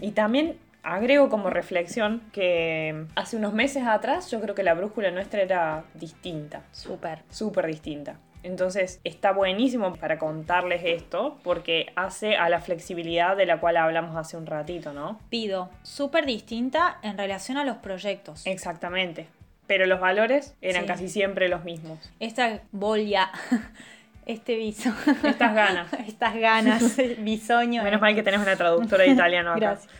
[0.00, 5.10] y también agrego como reflexión que hace unos meses atrás yo creo que la brújula
[5.10, 6.62] nuestra era distinta.
[6.72, 7.20] Súper.
[7.30, 8.16] Súper distinta.
[8.42, 14.16] Entonces está buenísimo para contarles esto porque hace a la flexibilidad de la cual hablamos
[14.16, 15.20] hace un ratito, ¿no?
[15.28, 18.46] Pido, súper distinta en relación a los proyectos.
[18.46, 19.28] Exactamente.
[19.66, 22.10] Pero los valores eran casi siempre los mismos.
[22.18, 23.30] Esta bolia,
[24.26, 24.92] este viso.
[25.22, 25.92] Estas ganas.
[26.08, 27.82] Estas ganas, bisoño.
[27.82, 29.60] Menos mal que tenemos una traductora de italiano acá.
[29.60, 29.92] Gracias.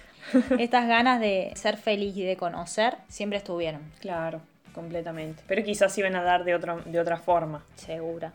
[0.59, 3.81] Estas ganas de ser feliz y de conocer siempre estuvieron.
[4.01, 4.41] Claro
[4.73, 5.43] completamente.
[5.47, 7.65] Pero quizás iban a dar de, otro, de otra forma.
[7.75, 8.33] Segura.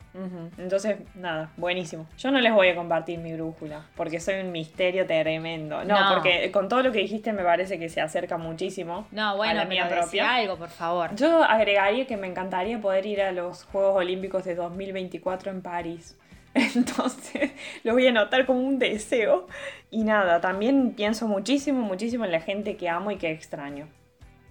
[0.58, 2.08] Entonces, nada, buenísimo.
[2.18, 5.84] Yo no les voy a compartir mi brújula, porque soy un misterio tremendo.
[5.84, 9.08] No, porque con todo lo que dijiste me parece que se acerca muchísimo.
[9.12, 10.36] No, bueno, a la mía propia.
[10.36, 11.16] algo, por favor.
[11.16, 16.18] Yo agregaría que me encantaría poder ir a los Juegos Olímpicos de 2024 en París.
[16.54, 17.52] Entonces
[17.84, 19.48] lo voy a anotar como un deseo.
[19.92, 23.88] Y nada, también pienso muchísimo, muchísimo en la gente que amo y que extraño.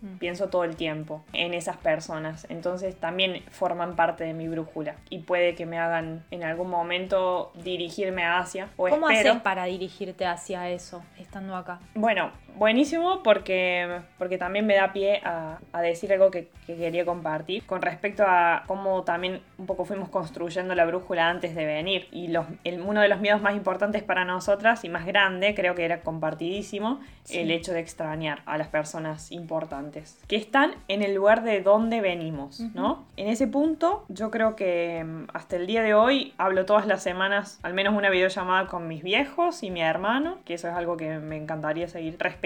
[0.04, 0.18] Mm.
[0.18, 2.46] Pienso todo el tiempo en esas personas.
[2.50, 4.96] Entonces también forman parte de mi brújula.
[5.08, 8.68] Y puede que me hagan en algún momento dirigirme hacia.
[8.76, 11.80] O ¿Cómo haces para dirigirte hacia eso, estando acá?
[11.94, 17.82] Bueno, buenísimo porque, porque también me da pie a, decir algo que, quería compartir con
[17.82, 22.08] respecto a cómo también un poco fuimos construyendo la brújula antes de venir.
[22.10, 22.46] Y los,
[22.84, 27.00] uno de los miedos más importantes para nosotras y más grande, creo que era compartidísimo,
[27.30, 32.00] el hecho de extrañar a las personas importantes que están en el lugar de donde
[32.00, 33.04] venimos, ¿no?
[33.16, 37.02] En ese punto, yo creo que mm, hasta el día de hoy hablo todas las
[37.02, 40.96] semanas, al menos una videollamada con mis viejos y mi hermano, que eso es algo
[40.96, 42.43] que me encantaría seguir respetando,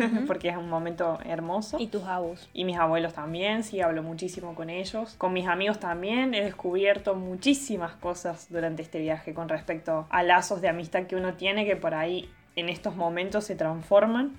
[0.26, 1.78] porque es un momento hermoso.
[1.80, 2.48] Y tus abuelos.
[2.52, 5.14] Y mis abuelos también, sí, hablo muchísimo con ellos.
[5.18, 10.60] Con mis amigos también he descubierto muchísimas cosas durante este viaje con respecto a lazos
[10.60, 14.36] de amistad que uno tiene que por ahí en estos momentos se transforman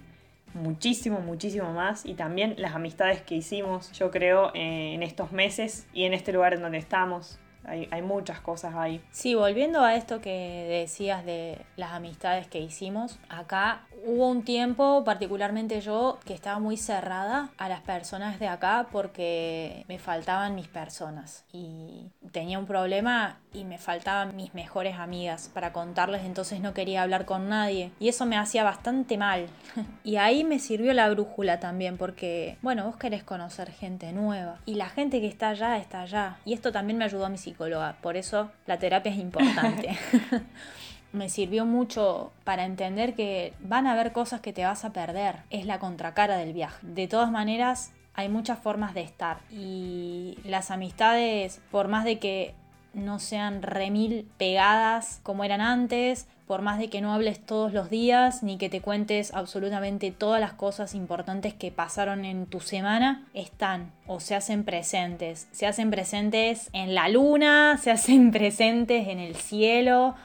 [0.53, 5.87] muchísimo, muchísimo más y también las amistades que hicimos, yo creo, eh, en estos meses
[5.93, 7.39] y en este lugar en donde estamos.
[7.69, 9.01] Hay, hay, muchas cosas ahí.
[9.11, 15.03] Sí, volviendo a esto que decías de las amistades que hicimos, acá hubo un tiempo,
[15.03, 20.67] particularmente yo, que estaba muy cerrada a las personas de acá porque me faltaban mis
[20.67, 26.73] personas y tenía un problema y me faltaban mis mejores amigas para contarles, entonces no
[26.73, 29.47] quería hablar con nadie y eso me hacía bastante mal.
[30.03, 34.75] y ahí me sirvió la brújula también porque, bueno, vos querés conocer gente nueva y
[34.75, 37.97] la gente que está allá está allá y esto también me ayudó a mi psicóloga,
[38.01, 39.97] por eso la terapia es importante.
[41.11, 45.37] me sirvió mucho para entender que van a haber cosas que te vas a perder.
[45.49, 46.77] Es la contracara del viaje.
[46.81, 49.39] De todas maneras, hay muchas formas de estar.
[49.51, 52.55] Y las amistades, por más de que
[52.93, 57.91] no sean remil pegadas como eran antes, por más de que no hables todos los
[57.91, 63.27] días ni que te cuentes absolutamente todas las cosas importantes que pasaron en tu semana,
[63.35, 65.47] están o se hacen presentes.
[65.51, 70.15] Se hacen presentes en la luna, se hacen presentes en el cielo,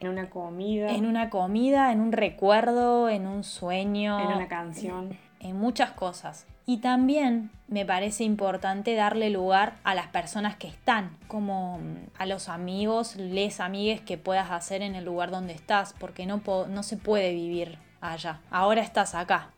[0.00, 0.90] en una comida.
[0.90, 4.18] En una comida, en un recuerdo, en un sueño.
[4.20, 5.16] En una canción.
[5.40, 6.46] En, muchas cosas.
[6.66, 12.26] Y también me parece importante darle lugar a las personas que están, como mm, a
[12.26, 16.82] los amigos, les amigues que puedas hacer en el lugar donde estás, porque no, no
[16.82, 18.40] se puede vivir allá.
[18.50, 19.50] Ahora estás acá.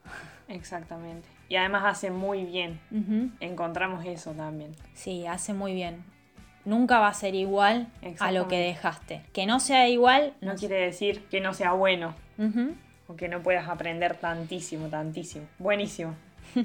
[0.48, 1.28] Exactamente.
[1.48, 2.78] Y además hace muy bien.
[3.40, 4.76] Encontramos eso también.
[4.94, 6.04] Sí, hace muy bien
[6.68, 7.88] nunca va a ser igual
[8.20, 9.22] a lo que dejaste.
[9.32, 12.14] Que no sea igual no, quiere decir que no sea bueno
[13.06, 15.46] o que no puedas aprender tantísimo, tantísimo.
[15.58, 16.14] Buenísimo,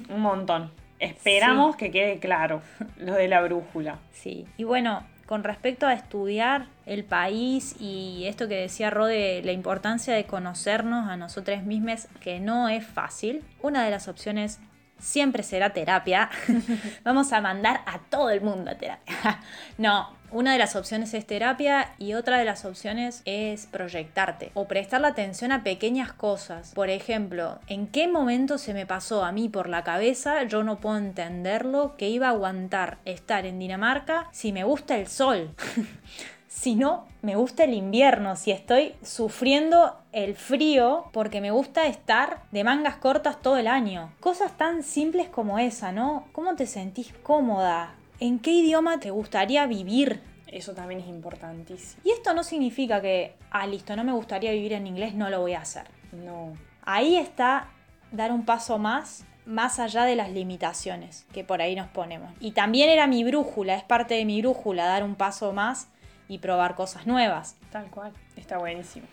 [0.10, 0.72] un montón.
[1.00, 2.62] Esperamos que quede claro
[2.98, 4.00] lo de la brújula.
[4.12, 9.52] Sí, y bueno, con respecto a estudiar el país y esto que decía Rode, la
[9.52, 14.60] importancia de conocernos a nosotros mismos, que no es fácil, una de las opciones
[15.00, 16.30] siempre será terapia.
[17.04, 19.40] Vamos a mandar a todo el mundo a terapia.
[19.78, 24.68] no, una de las opciones es terapia y otra de las opciones es proyectarte o
[24.68, 26.72] prestar la atención a pequeñas cosas.
[26.74, 30.44] Por ejemplo, ¿en qué momento se me pasó a mí por la cabeza?
[30.46, 35.08] Yo no puedo entenderlo que iba a aguantar estar en Dinamarca si me gusta el
[35.08, 35.54] sol.
[36.54, 42.44] si no me gusta el invierno, si estoy sufriendo el frío porque me gusta estar
[42.52, 44.14] de mangas cortas todo el año.
[44.20, 46.26] Cosas tan simples como esa, ¿no?
[46.32, 47.96] ¿Cómo te sentís cómoda?
[48.20, 50.22] ¿En qué idioma te gustaría vivir?
[50.48, 52.02] Eso también es importantísimo.
[52.06, 55.42] Y esto no significa que, ah, listo, no me gustaría vivir en inglés, no lo
[55.42, 55.88] voy a hacer.
[56.12, 56.54] No.
[56.84, 57.70] Ahí está
[58.12, 62.32] dar un paso más más allá de las limitaciones que por ahí nos ponemos.
[62.40, 65.90] Y también era mi brújula, es parte de mi brújula dar un paso más
[66.28, 67.58] y probar cosas nuevas.
[67.72, 69.08] Tal cual, está buenísimo.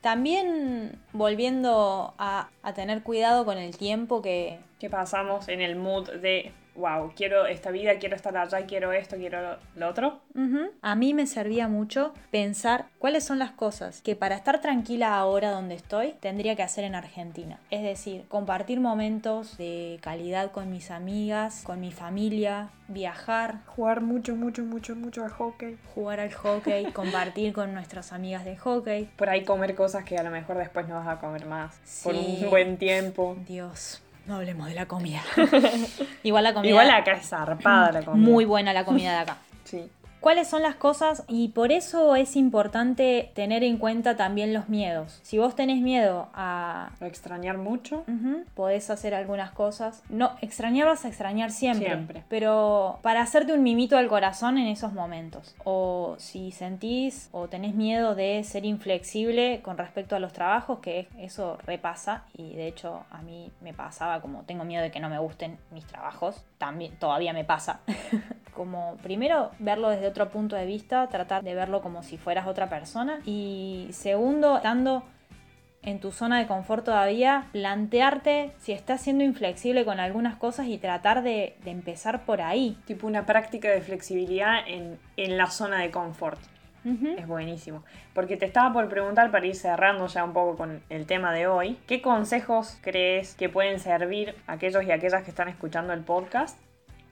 [0.00, 4.60] También volviendo a, a tener cuidado con el tiempo que...
[4.78, 9.16] Que pasamos en el mood de wow, quiero esta vida, quiero estar allá, quiero esto,
[9.16, 10.20] quiero lo otro.
[10.82, 15.50] A mí me servía mucho pensar cuáles son las cosas que para estar tranquila ahora
[15.50, 17.58] donde estoy tendría que hacer en Argentina.
[17.70, 23.60] Es decir, compartir momentos de calidad con mis amigas, con mi familia, viajar.
[23.66, 25.78] Jugar mucho, mucho, mucho, mucho al hockey.
[25.94, 29.08] Jugar al hockey, compartir con nuestras amigas de hockey.
[29.16, 31.78] Por ahí comer cosas que a lo mejor después no vas a comer más.
[32.02, 33.36] Por un buen tiempo.
[33.46, 34.02] Dios.
[34.26, 35.22] No hablemos de la comida.
[36.24, 36.70] Igual la comida.
[36.70, 38.28] Igual acá es zarpada la comida.
[38.28, 39.36] Muy buena la comida de acá.
[40.26, 45.20] Cuáles son las cosas y por eso es importante tener en cuenta también los miedos.
[45.22, 46.90] Si vos tenés miedo a...
[47.00, 48.04] extrañar mucho,
[48.54, 50.02] podés hacer algunas cosas.
[50.08, 52.24] No, extrañar vas a extrañar siempre, siempre.
[52.28, 55.54] Pero para hacerte un mimito al corazón en esos momentos.
[55.62, 61.06] O si sentís o tenés miedo de ser inflexible con respecto a los trabajos, que
[61.20, 65.08] eso repasa y de hecho a mí me pasaba como tengo miedo de que no
[65.08, 67.78] me gusten mis trabajos, también todavía me pasa.
[68.56, 72.68] como primero verlo desde otro punto de vista, tratar de verlo como si fueras otra
[72.68, 73.20] persona.
[73.24, 75.04] Y segundo, estando
[75.82, 80.78] en tu zona de confort todavía, plantearte si estás siendo inflexible con algunas cosas y
[80.78, 82.76] tratar de, empezar por ahí.
[82.86, 84.98] Tipo una práctica de flexibilidad en,
[85.36, 86.40] la zona de confort.
[87.18, 87.82] Es buenísimo.
[88.14, 91.48] Porque te estaba por preguntar, para ir cerrando ya un poco con el tema de
[91.48, 96.02] hoy, ¿qué consejos crees que pueden servir a aquellos y aquellas que están escuchando el
[96.02, 96.56] podcast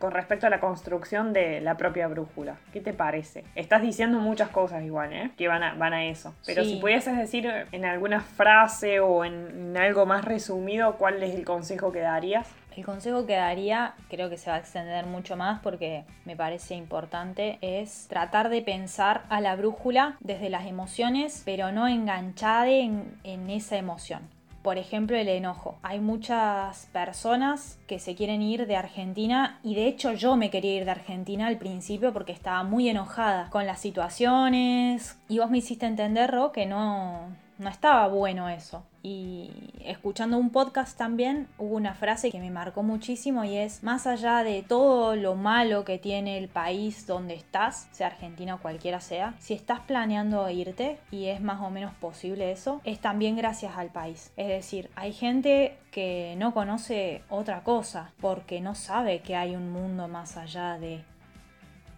[0.05, 2.59] con respecto a la construcción de la propia brújula.
[2.75, 3.43] ¿Qué te parece?
[3.55, 5.31] Estás diciendo muchas cosas igual, ¿eh?
[5.39, 6.35] Que van a, van a eso.
[6.45, 11.47] Pero si pudieses decir en alguna frase o en, algo más resumido, ¿cuál es el
[11.47, 12.47] consejo que darías?
[12.77, 16.75] El consejo que daría, creo que se va a extender mucho más porque me parece
[16.75, 23.17] importante, es tratar de pensar a la brújula desde las emociones, pero no enganchada en,
[23.25, 24.34] en esa emoción.
[24.65, 25.79] Por ejemplo, el enojo.
[25.83, 30.77] Hay muchas personas que se quieren ir de Argentina y de hecho yo me quería
[30.77, 35.59] ir de Argentina al principio porque estaba muy enojada con las situaciones y vos me
[35.59, 38.85] hiciste entender, Ro, que no, no estaba bueno eso.
[39.03, 39.51] Y
[39.85, 44.43] escuchando un podcast también hubo una frase que me marcó muchísimo y es, más allá
[44.43, 49.35] de todo lo malo que tiene el país donde estás, sea Argentina o cualquiera sea,
[49.39, 53.89] si estás planeando irte, y es más o menos posible eso, es también gracias al
[53.89, 54.33] país.
[54.37, 59.71] Es decir, hay gente que no conoce otra cosa porque no sabe que hay un
[59.71, 61.05] mundo más allá de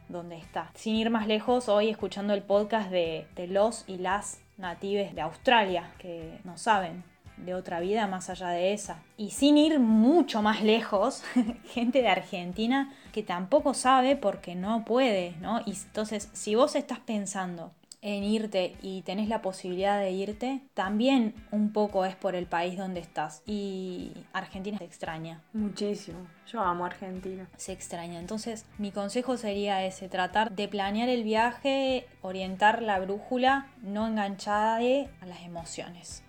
[0.08, 0.70] donde está.
[0.74, 5.92] Sin ir más lejos, hoy escuchando el podcast de, los y las natives de Australia
[5.98, 7.04] que no saben
[7.36, 9.02] de otra vida más allá de esa.
[9.16, 11.22] Y sin ir mucho más lejos,
[11.68, 15.60] gente de Argentina que tampoco sabe porque no puede, ¿no?
[15.66, 17.72] Y entonces, si vos estás pensando
[18.06, 22.78] en irte y tenés la posibilidad de irte, también un poco es por el país
[22.78, 23.42] donde estás.
[23.46, 25.42] Y Argentina se extraña.
[25.52, 26.18] Muchísimo.
[26.46, 27.48] Yo amo Argentina.
[27.56, 28.20] Se extraña.
[28.20, 34.76] Entonces, mi consejo sería ese, tratar de planear el viaje, orientar la brújula no enganchada
[34.76, 36.22] a las emociones.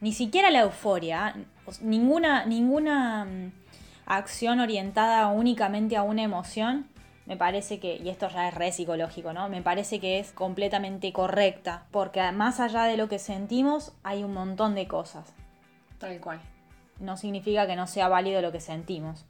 [0.00, 1.34] Ni siquiera la euforia,
[1.80, 3.52] ninguna, ninguna mm,
[4.06, 6.91] acción orientada únicamente a una emoción
[7.26, 9.48] me parece que, y esto ya es re psicológico, ¿no?
[9.48, 14.34] Me parece que es completamente correcta, porque más allá de lo que sentimos hay un
[14.34, 15.32] montón de cosas.
[15.98, 16.40] Tal cual.
[17.00, 19.24] No significa que no sea válido lo que sentimos,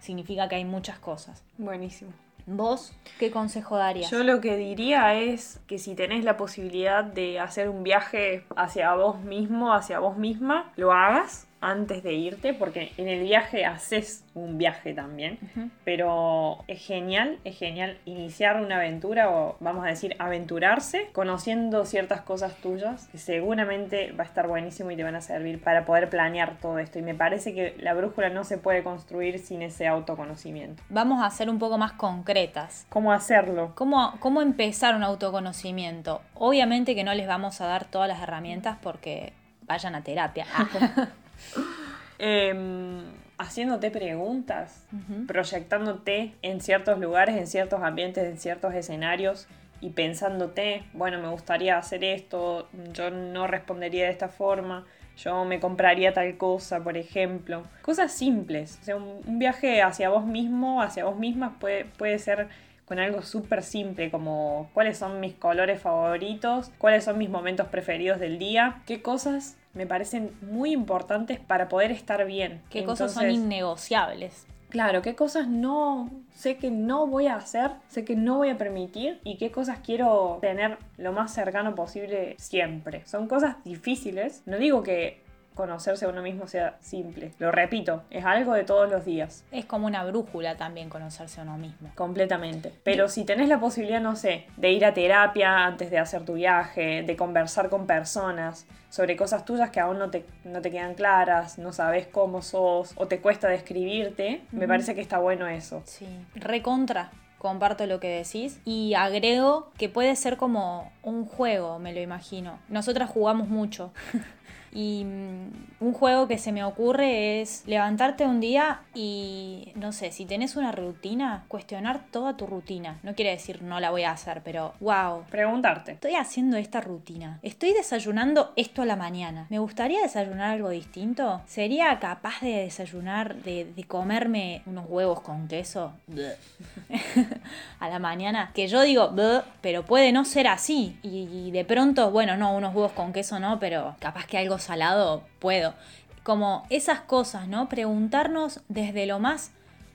[0.00, 1.42] significa que hay muchas cosas.
[1.56, 2.12] Buenísimo.
[2.46, 4.10] ¿Vos qué consejo darías?
[4.10, 8.94] Yo lo que diría es que si tenés la posibilidad de hacer un viaje hacia
[8.94, 14.24] vos mismo, hacia vos misma, lo hagas antes de irte, porque en el viaje haces
[14.34, 15.38] un viaje también,
[15.84, 22.20] pero es genial, es genial iniciar una aventura o vamos a decir aventurarse conociendo ciertas
[22.20, 26.08] cosas tuyas que seguramente va a estar buenísimo y te van a servir para poder
[26.08, 29.88] planear todo esto y me parece que la brújula no se puede construir sin ese
[29.88, 30.82] autoconocimiento.
[30.88, 32.86] Vamos a ser un poco más concretas.
[32.88, 33.72] ¿Cómo hacerlo?
[33.74, 36.22] ¿Cómo, cómo empezar un autoconocimiento?
[36.34, 39.32] Obviamente que no les vamos a dar todas las herramientas porque
[39.66, 40.46] vayan a terapia.
[42.20, 43.04] Em,
[43.38, 44.84] haciéndote preguntas,
[45.28, 49.46] proyectándote en ciertos lugares, en ciertos ambientes, en ciertos escenarios
[49.80, 54.84] y pensándote, bueno, me gustaría hacer esto, yo no respondería de esta forma,
[55.16, 57.62] yo me compraría tal cosa, por ejemplo.
[57.82, 62.48] Cosas simples, o sea, un, viaje hacia vos mismo, hacia vos misma puede, puede ser
[62.84, 68.18] con algo súper simple como cuáles son mis colores favoritos, cuáles son mis momentos preferidos
[68.18, 72.60] del día, qué cosas me parecen muy importantes para poder estar bien.
[72.68, 74.44] ¿Qué cosas son innegociables?
[74.70, 78.58] Claro, qué cosas no sé que no voy a hacer, sé que no voy a
[78.58, 83.06] permitir y qué cosas quiero tener lo más cercano posible siempre.
[83.06, 84.42] Son cosas difíciles.
[84.46, 85.22] No digo que
[85.58, 87.32] conocerse a uno mismo sea simple.
[87.40, 89.44] Lo repito, es algo de todos los días.
[89.50, 91.90] Es como una brújula también conocerse a uno mismo.
[91.96, 92.72] Completamente.
[92.84, 96.34] Pero si tenés la posibilidad, no sé, de ir a terapia antes de hacer tu
[96.34, 100.94] viaje, de conversar con personas sobre cosas tuyas que aún no te, no te quedan
[100.94, 105.82] claras, no sabes cómo sos o te cuesta describirte, me parece que está bueno eso.
[105.84, 106.06] Sí.
[106.36, 112.00] Recontra comparto lo que decís y agrego que puede ser como un juego, me lo
[112.00, 112.58] imagino.
[112.68, 113.92] Nosotras jugamos mucho.
[114.72, 120.10] Y mm, un juego que se me ocurre es levantarte un día y, no sé,
[120.12, 122.98] si tenés una rutina, cuestionar toda tu rutina.
[123.02, 125.24] No quiere decir no la voy a hacer, pero wow.
[125.30, 125.92] Preguntarte.
[125.92, 127.38] Estoy haciendo esta rutina.
[127.42, 129.46] Estoy desayunando esto a la mañana.
[129.50, 131.42] ¿Me gustaría desayunar algo distinto?
[131.46, 135.92] ¿Sería capaz de desayunar, de, comerme unos huevos con queso
[137.80, 138.50] a la mañana?
[138.54, 139.14] Que yo digo,
[139.60, 140.98] pero puede no ser así.
[141.02, 145.24] y de pronto, bueno, no, unos huevos con queso no, pero capaz que algo salado,
[145.38, 145.74] puedo.
[146.22, 147.68] Como esas cosas, ¿no?
[147.68, 149.52] Preguntarnos desde lo más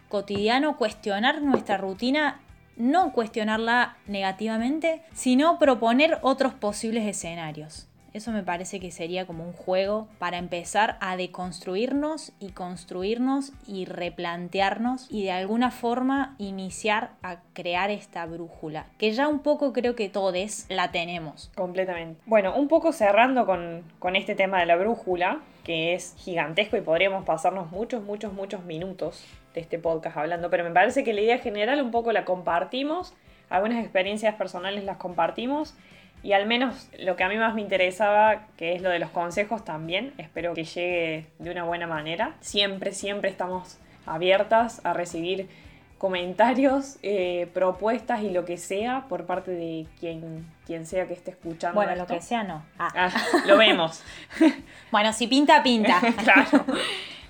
[0.10, 2.39] cotidiano, cuestionar nuestra rutina,
[2.76, 7.88] no cuestionarla negativamente, sino proponer otros posibles escenarios.
[8.13, 13.86] Eso me parece que sería como un juego para empezar a deconstruirnos y construirnos y
[13.86, 19.95] replantearnos y de alguna forma iniciar a crear esta brújula, que ya un poco creo
[19.95, 20.24] que todos
[20.70, 21.51] la tenemos.
[21.55, 22.22] Completamente.
[22.26, 26.82] Bueno, un poco cerrando con, con este tema de la brújula, que es gigantesco y
[26.82, 31.22] podríamos pasarnos muchos, muchos, muchos minutos de este podcast hablando, pero me parece que la
[31.22, 33.14] idea general un poco la compartimos,
[33.49, 35.76] algunas experiencias personales las compartimos
[36.24, 39.09] y al menos lo que a mí más me interesaba, que es lo de los
[39.09, 42.36] consejos también, espero que llegue de una buena manera.
[42.39, 45.49] Siempre, siempre estamos abiertas a recibir
[45.97, 51.32] comentarios, eh, propuestas y lo que sea por parte de quien, quien sea que esté
[51.32, 51.76] escuchando.
[51.76, 52.63] Bueno, lo que sea no.
[52.80, 52.89] Ah.
[52.95, 53.11] Ah,
[53.45, 54.01] lo vemos.
[54.91, 55.99] bueno, si pinta, pinta.
[56.24, 56.65] claro.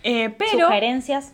[0.06, 1.32] Eh, pero, Sugerencias.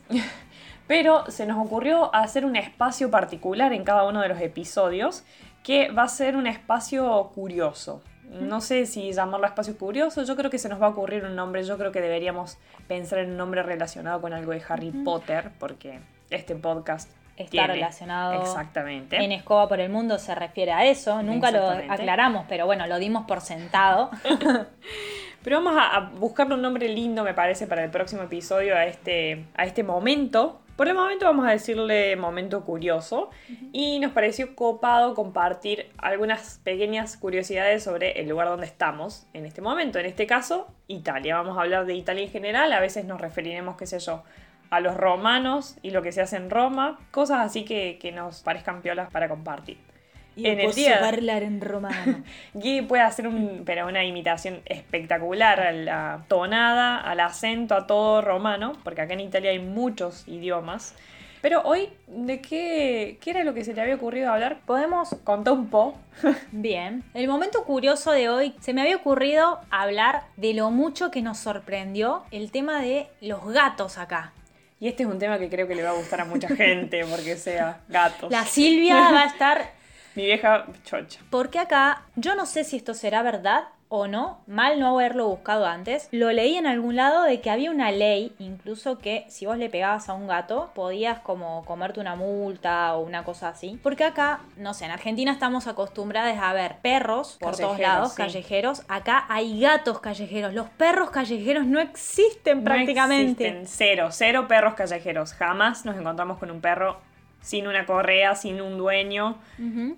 [0.86, 5.24] Pero se nos ocurrió hacer un espacio particular en cada uno de los episodios
[5.64, 8.02] que va a ser un espacio curioso.
[8.30, 11.36] No sé si llamarlo espacio curioso, yo creo que se nos va a ocurrir un
[11.36, 15.52] nombre, yo creo que deberíamos pensar en un nombre relacionado con algo de Harry Potter,
[15.58, 16.00] porque
[16.30, 19.18] este podcast está relacionado exactamente.
[19.18, 23.00] en Escoba por el Mundo se refiere a eso, nunca lo aclaramos, pero bueno, lo
[23.00, 24.12] dimos por sentado.
[25.44, 29.46] pero vamos a, buscarle un nombre lindo, me parece, para el próximo episodio a este,
[29.56, 33.32] a este momento por el momento vamos a decirle momento curioso
[33.74, 39.62] y nos pareció copado compartir algunas pequeñas curiosidades sobre el lugar donde estamos en este
[39.62, 40.00] momento.
[40.00, 41.36] En este caso, Italia.
[41.36, 44.24] Vamos a hablar de Italia en general, a veces nos referiremos, qué sé yo,
[44.70, 48.40] a los romanos y lo que se hace en Roma, cosas así que, que nos
[48.42, 49.89] parezcan piolas para compartir
[50.36, 51.08] en el día.
[51.08, 52.24] hablar en romano.
[52.54, 58.22] Guy puede hacer un, pero una imitación espectacular a la tonada, al acento, a todo
[58.22, 60.96] romano, porque acá en Italia hay muchos idiomas.
[61.42, 64.60] Pero hoy, ¿de qué, qué era lo que se te había ocurrido hablar?
[64.66, 65.98] Podemos contar un po.
[66.52, 67.04] Bien.
[67.14, 71.38] El momento curioso de hoy, se me había ocurrido hablar de lo mucho que nos
[71.38, 74.34] sorprendió el tema de los gatos acá.
[74.82, 77.06] Y este es un tema que creo que le va a gustar a mucha gente,
[77.06, 78.32] porque sea gatos.
[78.32, 79.79] La Silvia va a estar
[80.16, 81.20] mi vieja chocha.
[81.30, 85.66] Porque acá, yo no sé si esto será verdad o no, mal no haberlo buscado
[85.66, 89.58] antes, lo leí en algún lado de que había una ley, incluso que si vos
[89.58, 93.80] le pegabas a un gato, podías como comerte una multa o una cosa así.
[93.82, 98.84] Porque acá, no sé, en Argentina estamos acostumbrados a ver perros por todos lados, callejeros.
[98.88, 100.54] Acá hay gatos callejeros.
[100.54, 103.48] Los perros callejeros no existen prácticamente.
[103.48, 103.68] existen.
[103.68, 105.34] Cero, cero perros callejeros.
[105.34, 107.09] Jamás nos encontramos con un perro
[107.42, 109.38] sin una correa, sin un dueño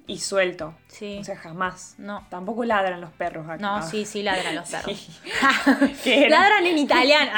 [0.07, 0.75] y suelto.
[0.87, 1.17] Sí.
[1.19, 1.95] O sea, jamás.
[1.97, 2.25] No.
[2.29, 3.57] Tampoco ladran los perros acá.
[3.57, 5.21] No, sí, sí ladran los perros.
[6.29, 7.31] ladran en italiano.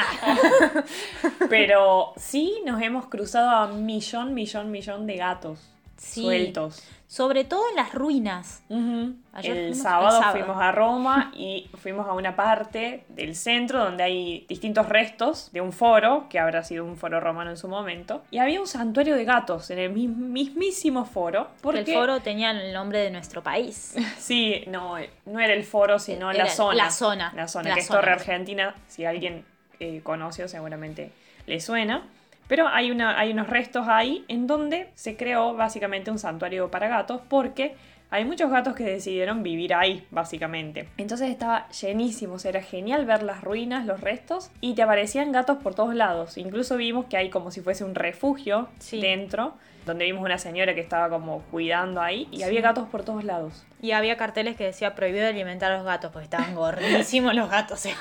[1.48, 6.82] Pero sí nos hemos cruzado a millón, millón, millón de gatos sueltos.
[7.14, 8.64] Sobre todo en las ruinas.
[8.68, 14.88] el, sábado fuimos a Roma y fuimos a una parte del centro donde hay distintos
[14.88, 18.24] restos de un foro, que habrá sido un foro romano en su momento.
[18.32, 21.50] Y había un santuario de gatos en el mismísimo foro.
[21.62, 23.94] Porque el foro tenía el nombre de nuestro país.
[24.18, 24.96] sí, no,
[25.26, 26.74] no era el foro, sino la zona.
[26.74, 27.32] La zona.
[27.36, 28.74] La zona, que es Torre Argentina.
[28.88, 29.44] Si alguien
[29.78, 31.12] eh, conoce seguramente
[31.46, 32.02] le suena.
[32.48, 36.88] Pero hay, una, hay unos restos ahí en donde se creó básicamente un santuario para
[36.88, 37.74] gatos porque
[38.10, 40.88] hay muchos gatos que decidieron vivir ahí, básicamente.
[40.98, 45.74] Entonces estaba llenísimo, era genial ver las ruinas, los restos, y te aparecían gatos por
[45.74, 46.38] todos lados.
[46.38, 50.80] Incluso vimos que hay como si fuese un refugio dentro, donde vimos una señora que
[50.80, 53.64] estaba como cuidando ahí, y había gatos por todos lados.
[53.80, 57.78] Y había carteles que decía prohibido alimentar a los gatos, porque estaban gordísimos los gatos,
[57.78, 57.96] o sea,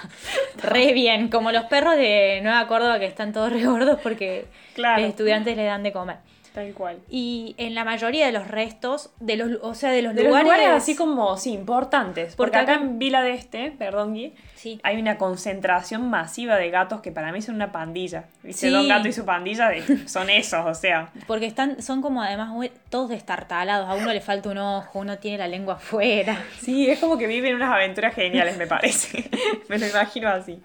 [0.58, 5.02] re bien, como los perros de Nueva Córdoba que están todos re gordos porque los
[5.02, 6.18] estudiantes les dan de comer.
[6.54, 7.00] Tal cual.
[7.10, 10.68] Y en la mayoría de los restos, de los, o sea, de los lugares.
[10.70, 12.36] así como, sí, importantes.
[12.36, 14.80] Porque, acá, en Vila de Este, perdón, Gui, sí.
[14.84, 18.26] hay una concentración masiva de gatos que para mí son una pandilla.
[18.44, 18.70] ¿Viste?
[18.70, 19.72] Don Gato y su pandilla
[20.06, 21.10] son esos, o sea.
[21.26, 22.52] Porque están, son como además
[22.90, 23.90] todos destartalados.
[23.90, 26.40] A uno le falta un ojo, uno tiene la lengua afuera.
[26.60, 29.28] Sí, es como que viven unas aventuras geniales, me parece.
[29.70, 30.62] me lo imagino así.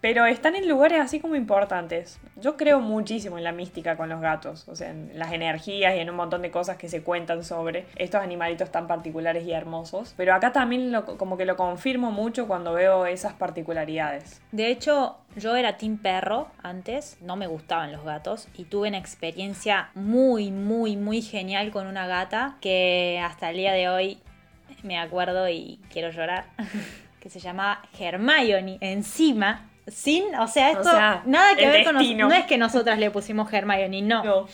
[0.00, 2.18] Pero están en lugares así como importantes.
[2.36, 5.98] Yo creo muchísimo en la mística con los gatos, o sea, en las energías y
[5.98, 10.14] en un montón de cosas que se cuentan sobre estos animalitos tan particulares y hermosos.
[10.16, 14.40] Pero acá también como que lo confirmo mucho cuando veo esas particularidades.
[14.52, 18.98] De hecho, yo era team perro antes, no me gustaban los gatos y tuve una
[18.98, 24.18] experiencia muy, muy, muy genial con una gata que hasta el día de hoy
[24.82, 26.46] me acuerdo y quiero llorar.
[27.20, 28.78] que se llamaba Hermione.
[28.80, 30.90] Encima, sin, o sea, esto
[31.26, 32.18] nada que ver con nosotros.
[32.18, 34.24] No es que nosotras le pusimos Hermione, no.
[34.24, 34.48] no.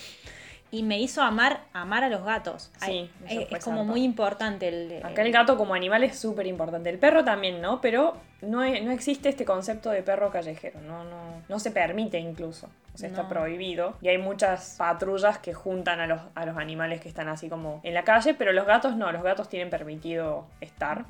[0.71, 2.71] y me hizo amar, amar a los gatos.
[2.81, 5.05] Sí, Ay, eso es, como muy importante el...
[5.05, 6.91] Acá el gato como animal es súper importante.
[6.91, 7.81] El perro también, ¿no?
[7.81, 10.81] Pero no, no existe este concepto de perro callejero.
[10.81, 12.69] No, no, no se permite incluso.
[12.95, 13.95] O sea, está prohibido.
[14.01, 17.81] Y hay muchas patrullas que juntan a los, a los animales que están así como
[17.83, 19.13] en la calle, pero los gatos no.
[19.13, 21.05] Los gatos tienen permitido estar.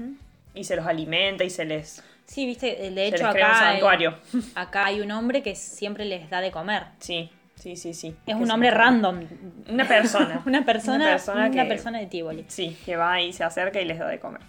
[0.53, 4.15] Y se los alimenta y se les, Sí, viste, de se hecho acá, santuario.
[4.55, 6.83] acá hay un hombre que siempre les da de comer.
[6.99, 8.15] Sí, sí, sí, sí.
[8.27, 9.21] Es un hombre random.
[9.69, 10.43] Una persona.
[10.45, 12.45] Una persona, una persona que- persona de Tivoli.
[12.49, 14.41] Sí, que va y se acerca y les da de comer.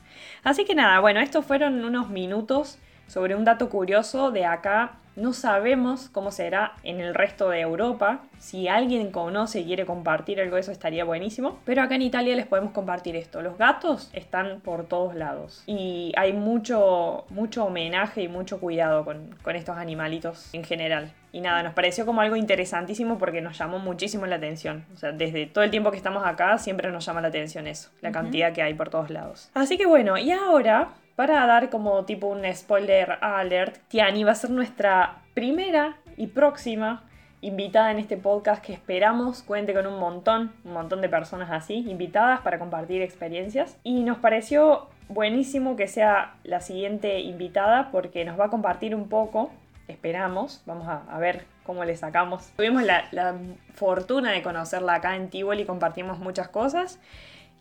[0.43, 4.97] Así que nada, bueno, estos fueron unos minutos sobre un dato curioso de acá.
[5.15, 8.19] No sabemos cómo será en el resto de Europa.
[8.37, 11.57] Si alguien conoce y quiere compartir algo de eso estaría buenísimo.
[11.65, 13.41] Pero acá en Italia les podemos compartir esto.
[13.41, 15.63] Los gatos están por todos lados.
[15.65, 21.11] Y hay mucho, mucho homenaje y mucho cuidado con, con estos animalitos en general.
[21.31, 24.85] Y nada, nos pareció como algo interesantísimo porque nos llamó muchísimo la atención.
[24.93, 27.89] O sea, desde todo el tiempo que estamos acá siempre nos llama la atención eso,
[28.01, 29.49] la cantidad que hay por todos lados.
[29.53, 34.35] Así que bueno, y ahora, para dar como tipo un spoiler alert, Tiani va a
[34.35, 37.03] ser nuestra primera y próxima
[37.41, 41.73] invitada en este podcast que esperamos cuente con un montón, un montón de personas así,
[41.89, 43.77] invitadas para compartir experiencias.
[43.83, 49.09] Y nos pareció buenísimo que sea la siguiente invitada porque nos va a compartir un
[49.09, 49.49] poco
[49.87, 50.61] esperamos.
[50.67, 52.51] Vamos a, ver cómo le sacamos.
[52.55, 53.35] Tuvimos la, la
[53.73, 56.99] fortuna de conocerla acá en Tivoli, compartimos muchas cosas.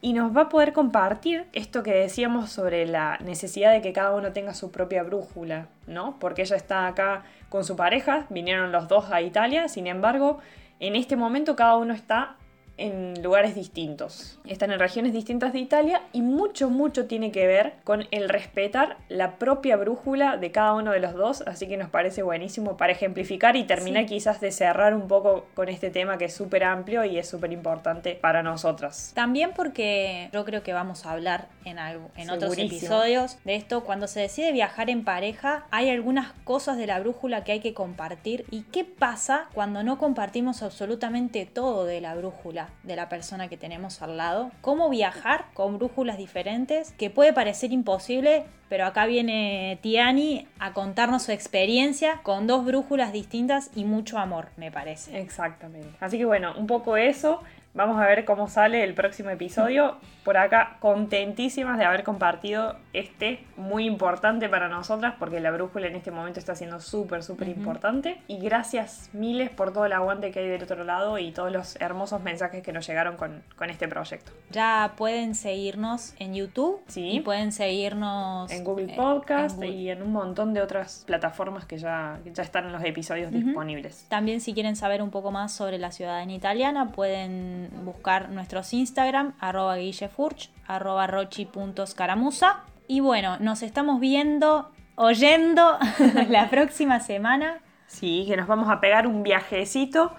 [0.00, 4.14] Y nos va a poder compartir esto que decíamos sobre la necesidad de que cada
[4.14, 6.18] uno tenga su propia brújula, ¿no?
[6.20, 10.38] Porque ella está acá con su pareja, vinieron los dos a Italia, sin embargo,
[10.80, 12.36] en este momento cada uno está
[12.78, 14.38] en lugares distintos.
[14.44, 18.96] Están en regiones distintas de Italia y mucho, mucho tiene que ver con el respetar
[19.08, 22.92] la propia brújula de cada uno de los dos, así que nos parece buenísimo para
[22.92, 24.08] ejemplificar y terminar Sí.
[24.16, 27.52] quizás de cerrar un poco con este tema que es súper amplio y es súper
[27.52, 29.12] importante para nosotras.
[29.14, 33.84] También porque yo creo que vamos a hablar en, algo, en otros episodios de esto.
[33.84, 37.74] Cuando se decide viajar en pareja, hay algunas cosas de la brújula que hay que
[37.74, 38.44] compartir.
[38.50, 43.56] ¿Y qué pasa cuando no compartimos absolutamente todo de la brújula de la persona que
[43.56, 44.50] tenemos al lado?
[44.60, 46.92] ¿Cómo viajar con brújulas diferentes?
[46.92, 53.12] Que puede parecer imposible, pero acá viene Tiani a contarnos su experiencia con dos brújulas
[53.12, 55.20] distintas y mucho amor, me parece.
[55.20, 55.88] Exactamente.
[56.00, 57.40] Así que bueno, un poco eso.
[57.76, 59.98] Vamos a ver cómo sale el próximo episodio.
[60.24, 65.94] Por acá, contentísimas de haber compartido este muy importante para nosotras, porque la brújula en
[65.94, 68.18] este momento está siendo súper, súper importante.
[68.28, 71.76] Y gracias miles por todo el aguante que hay del otro lado y todos los
[71.80, 74.32] hermosos mensajes que nos llegaron con, con este proyecto.
[74.50, 77.10] Ya pueden seguirnos en YouTube Sí.
[77.10, 79.70] y pueden seguirnos En Google eh, Podcast en Google.
[79.76, 83.30] y en un montón de otras plataformas que ya, que ya están en los episodios
[83.30, 84.06] disponibles.
[84.08, 89.34] También si quieren saber un poco más sobre la ciudadanía italiana pueden buscar nuestros Instagram
[89.40, 95.78] arroba guillefurch, arroba rochi.scaramuza y bueno, nos estamos viendo, oyendo
[96.28, 97.60] la próxima semana.
[97.86, 100.14] Sí, que nos vamos a pegar un viajecito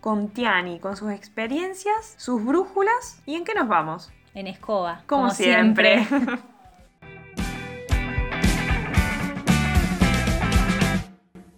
[0.00, 4.12] con Tiani, con sus experiencias, sus brújulas y en qué nos vamos.
[4.34, 5.02] En escoba.
[5.06, 6.06] Como, siempre.